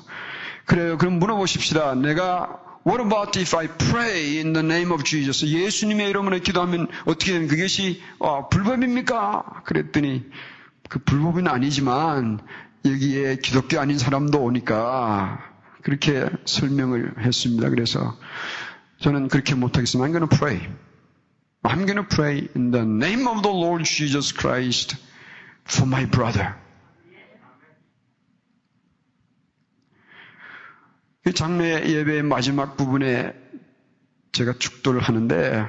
그래요. 0.67 0.99
그럼 0.99 1.21
물어보십시다. 1.21 1.95
내가 1.95 2.68
What 2.89 3.03
about 3.03 3.37
if 3.37 3.55
I 3.55 3.67
pray 3.67 4.39
in 4.41 4.55
the 4.55 4.63
name 4.63 4.93
of 4.93 5.05
Jesus? 5.05 5.45
예수님의 5.45 6.09
이름으로 6.09 6.39
기도하면 6.39 6.89
어떻게 7.05 7.35
되면 7.35 7.47
그것이 7.47 8.01
어, 8.19 8.49
불법입니까? 8.49 9.65
그랬더니 9.67 10.25
그 10.89 10.99
불법은 11.01 11.49
아니지만 11.49 12.41
여기에 12.87 13.41
기독교 13.43 13.79
아닌 13.79 13.99
사람도 13.99 14.43
오니까 14.43 15.39
그렇게 15.83 16.31
설명을 16.47 17.17
했습니다. 17.19 17.69
그래서 17.69 18.17
저는 19.01 19.29
그렇게 19.29 19.55
못하겠습니다. 19.55 20.09
I'm 20.09 20.13
going 20.19 20.27
to 20.27 20.39
pray. 20.39 20.67
I'm 21.65 21.85
going 21.85 21.97
to 21.97 22.09
pray 22.09 22.49
in 22.57 22.71
the 22.71 22.87
name 22.87 23.29
of 23.29 23.43
the 23.43 23.55
Lord 23.55 23.85
Jesus 23.85 24.33
Christ 24.35 24.97
for 25.69 25.87
my 25.87 26.09
brother. 26.09 26.55
장례 31.35 31.89
예배의 31.89 32.23
마지막 32.23 32.77
부분에 32.77 33.35
제가 34.33 34.55
축도를 34.59 35.01
하는데 35.01 35.67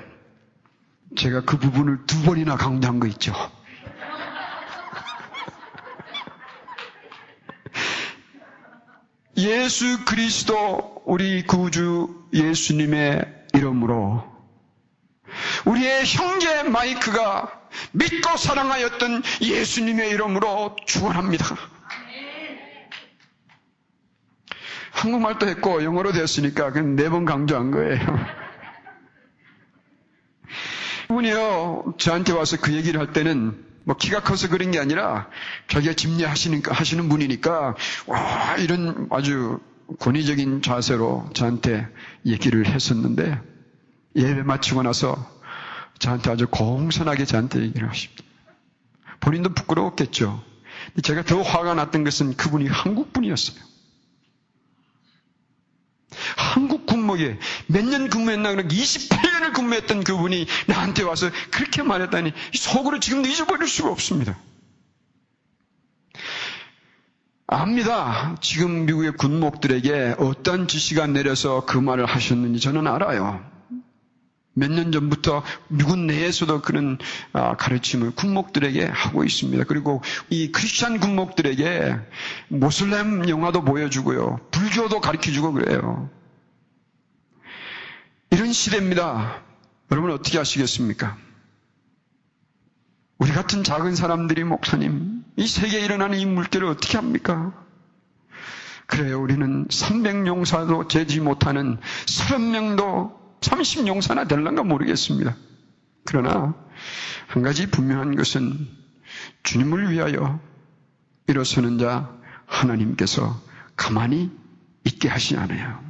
제가 1.18 1.42
그 1.42 1.58
부분을 1.58 2.06
두 2.06 2.22
번이나 2.24 2.56
강조한 2.56 3.00
거 3.00 3.08
있죠. 3.08 3.34
예수 9.38 10.06
그리스도 10.06 11.02
우리 11.06 11.44
구주 11.44 12.28
예수님의 12.34 13.46
이름으로 13.56 14.24
우리의 15.66 16.06
형제 16.06 16.62
마이크가 16.64 17.60
믿고 17.92 18.38
사랑하였던 18.38 19.24
예수님의 19.42 20.12
이름으로 20.12 20.76
축원합니다. 20.86 21.46
한국말도 25.02 25.48
했고 25.48 25.84
영어로 25.84 26.12
됐으니까 26.12 26.72
그냥 26.72 26.96
네 26.96 27.10
번 27.10 27.26
강조한 27.26 27.72
거예요. 27.72 28.00
그분이요 31.08 31.96
저한테 31.98 32.34
와서 32.34 32.58
그 32.62 32.74
얘기를 32.74 33.00
할 33.00 33.14
때는 33.14 33.66
뭐 33.84 33.96
키가 33.98 34.22
커서 34.22 34.50
그런 34.50 34.72
게 34.72 34.80
아니라 34.80 35.28
자기가 35.68 35.94
집례하시니까 35.94 36.74
하시는 36.74 37.10
분이니까 37.10 37.76
와 38.06 38.56
이런 38.58 39.08
아주 39.10 39.60
권위적인 40.00 40.62
자세로 40.62 41.30
저한테 41.34 41.88
얘기를 42.26 42.68
했었는데 42.68 43.42
예배 44.16 44.44
마치고 44.44 44.84
나서 44.84 45.16
저한테 45.98 46.30
아주 46.30 46.48
공손하게 46.48 47.26
저한테 47.26 47.62
얘기를 47.62 47.90
하십니다. 47.90 48.24
본인도 49.20 49.54
부끄러웠겠죠. 49.54 50.44
제가 51.02 51.24
더 51.24 51.42
화가 51.42 51.74
났던 51.74 52.04
것은 52.04 52.36
그분이 52.38 52.68
한국 52.68 53.12
분이었어요. 53.14 53.69
한국 56.38 56.86
군목에 56.86 57.38
몇 57.68 57.84
년 57.86 58.10
근무했나 58.10 58.52
그러 58.52 58.64
28년을 58.68 59.54
근무했던 59.54 60.04
그분이 60.04 60.46
나한테 60.68 61.04
와서 61.04 61.30
그렇게 61.52 61.82
말했다니 61.84 62.34
속으로 62.54 63.00
지금도 63.00 63.30
잊어버릴 63.30 63.68
수가 63.68 63.90
없습니다. 63.92 64.38
압니다. 67.48 68.36
지금 68.42 68.86
미국의 68.86 69.14
군목들에게 69.14 70.16
어떤 70.20 70.68
지시가 70.68 71.08
내려서 71.08 71.66
그 71.66 71.78
말을 71.80 72.06
하셨는지 72.06 72.60
저는 72.60 72.86
알아요. 72.88 73.44
몇 74.54 74.70
년 74.72 74.92
전부터 74.92 75.42
미국 75.70 75.98
내에서도 76.00 76.62
그런 76.62 76.98
아, 77.32 77.56
가르침을 77.56 78.12
군목들에게 78.12 78.86
하고 78.86 79.24
있습니다. 79.24 79.64
그리고 79.64 80.02
이 80.30 80.52
크리스찬 80.52 81.00
군목들에게 81.00 81.96
모슬렘 82.50 83.30
영화도 83.30 83.64
보여주고요. 83.64 84.40
불교도 84.52 85.00
가르쳐주고 85.00 85.54
그래요. 85.54 86.10
이런 88.32 88.54
시대입니다. 88.54 89.42
여러분 89.92 90.12
어떻게 90.12 90.38
하시겠습니까? 90.38 91.18
우리 93.18 93.32
같은 93.32 93.64
작은 93.64 93.96
사람들이 93.96 94.44
목사님, 94.44 95.24
이 95.36 95.48
세계에 95.48 95.82
일어나는 95.84 96.20
이 96.20 96.26
물결을 96.26 96.68
어떻게 96.68 96.98
합니까? 96.98 97.54
그래요. 98.86 99.22
우리는 99.22 99.68
300용사도 99.68 100.90
재지 100.90 101.20
못하는 101.20 101.78
30명도 102.06 103.18
30용사나 103.42 104.28
될란가 104.28 104.64
모르겠습니다. 104.64 105.36
그러나 106.06 106.56
한 107.28 107.44
가지 107.44 107.70
분명한 107.70 108.16
것은 108.16 108.68
주님을 109.44 109.92
위하여 109.92 110.40
일어서는 111.28 111.78
자 111.78 112.16
하나님께서 112.46 113.40
가만히 113.76 114.32
있게 114.86 115.08
하시지 115.08 115.38
않아요. 115.38 115.89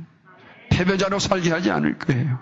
패배자로 0.79 1.19
살게 1.19 1.51
하지 1.51 1.71
않을 1.71 1.99
거예요. 1.99 2.39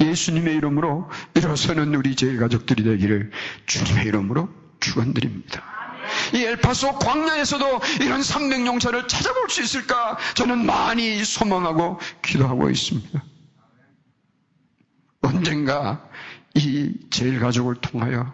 예수님의 0.00 0.56
이름으로 0.56 1.10
일어서는 1.34 1.94
우리 1.94 2.16
제일 2.16 2.38
가족들이 2.38 2.82
되기를 2.82 3.30
주님의 3.66 4.06
이름으로 4.06 4.48
축원드립니다. 4.80 5.62
이 6.34 6.38
엘파소 6.38 6.98
광야에서도 6.98 7.80
이런 8.00 8.20
300용사를 8.20 9.06
찾아볼 9.08 9.50
수 9.50 9.62
있을까? 9.62 10.16
저는 10.34 10.64
많이 10.64 11.22
소망하고 11.22 12.00
기도하고 12.22 12.70
있습니다. 12.70 13.22
언젠가 15.20 16.08
이 16.54 16.94
제일 17.10 17.38
가족을 17.38 17.74
통하여 17.76 18.32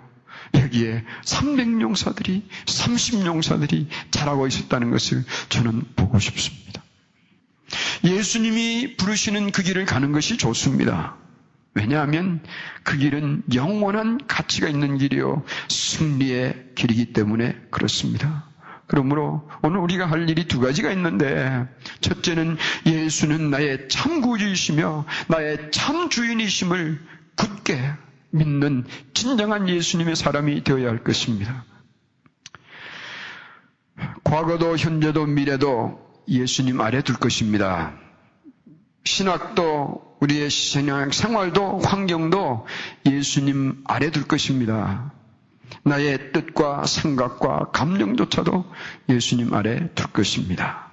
여기에 0.54 1.04
300용사들이, 1.24 2.42
30용사들이 2.66 3.88
자라고 4.12 4.46
있었다는 4.46 4.92
것을 4.92 5.24
저는 5.48 5.82
보고 5.96 6.20
싶습니다. 6.20 6.83
예수님이 8.04 8.96
부르시는 8.96 9.50
그 9.50 9.62
길을 9.62 9.86
가는 9.86 10.12
것이 10.12 10.36
좋습니다. 10.36 11.16
왜냐하면 11.74 12.40
그 12.84 12.96
길은 12.96 13.44
영원한 13.54 14.20
가치가 14.26 14.68
있는 14.68 14.98
길이요. 14.98 15.42
승리의 15.68 16.72
길이기 16.74 17.12
때문에 17.12 17.56
그렇습니다. 17.70 18.48
그러므로 18.86 19.48
오늘 19.62 19.78
우리가 19.78 20.06
할 20.06 20.28
일이 20.28 20.46
두 20.46 20.60
가지가 20.60 20.92
있는데 20.92 21.66
첫째는 22.00 22.58
예수는 22.86 23.50
나의 23.50 23.88
참 23.88 24.20
구주이시며 24.20 25.06
나의 25.28 25.70
참 25.72 26.10
주인이심을 26.10 27.00
굳게 27.36 27.80
믿는 28.30 28.84
진정한 29.14 29.68
예수님의 29.68 30.16
사람이 30.16 30.64
되어야 30.64 30.88
할 30.88 31.02
것입니다. 31.02 31.64
과거도 34.22 34.76
현재도 34.76 35.26
미래도 35.26 36.03
예수님 36.28 36.80
아래 36.80 37.02
둘 37.02 37.16
것입니다. 37.16 37.94
신학도 39.04 40.16
우리의 40.20 40.48
신앙 40.48 41.10
생활도 41.10 41.80
환경도 41.80 42.66
예수님 43.06 43.84
아래 43.86 44.10
둘 44.10 44.24
것입니다. 44.24 45.12
나의 45.82 46.32
뜻과 46.32 46.86
생각과 46.86 47.70
감정조차도 47.72 48.64
예수님 49.08 49.52
아래 49.54 49.90
둘 49.94 50.06
것입니다. 50.12 50.90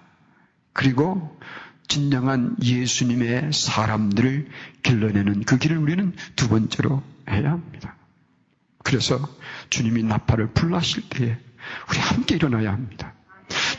그리고 0.74 1.39
진정한 1.88 2.56
예수님의 2.62 3.52
사람들을 3.54 4.50
길러내는 4.84 5.44
그 5.44 5.58
길을 5.58 5.78
우리는 5.78 6.13
두 6.36 6.48
번째로 6.50 7.04
해야 7.30 7.52
합니다. 7.52 7.96
그래서 8.84 9.20
주님이 9.70 10.04
나팔을 10.04 10.54
불라실 10.54 11.10
때에 11.10 11.38
우리 11.89 12.00
함께 12.00 12.36
일어나야 12.36 12.72
합니다. 12.72 13.13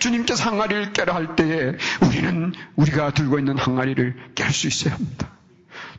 주님께서 0.03 0.51
항아리를 0.51 0.93
깨라 0.93 1.15
할 1.15 1.37
때에 1.37 1.77
우리는 2.05 2.53
우리가 2.75 3.15
들고 3.15 3.39
있는 3.39 3.57
항아리를 3.57 4.33
깰 4.35 4.51
수 4.51 4.67
있어야 4.67 4.95
합니다. 4.95 5.31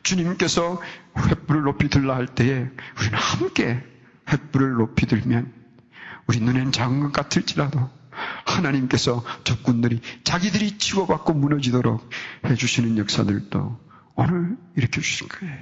주님께서 0.02 0.78
횃불을 1.14 1.62
높이 1.64 1.88
들라 1.88 2.14
할 2.14 2.26
때에 2.26 2.68
우리는 2.98 3.18
함께 3.18 3.82
횃불을 4.26 4.76
높이 4.76 5.06
들면 5.06 5.50
우리 6.26 6.40
눈엔 6.40 6.72
작은 6.72 7.00
것 7.00 7.12
같을지라도 7.12 7.88
하나님께서 8.44 9.24
적군들이 9.44 10.00
자기들이 10.22 10.76
치고받고 10.76 11.32
무너지도록 11.32 12.08
해주시는 12.44 12.98
역사들도 12.98 13.80
오늘 14.16 14.58
일으켜 14.76 15.00
주신 15.00 15.28
거예요. 15.28 15.56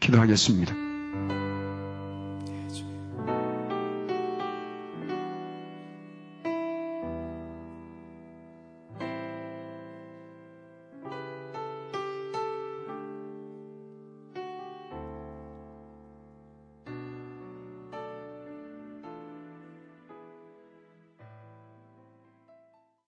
기도하겠습니다. 0.00 1.43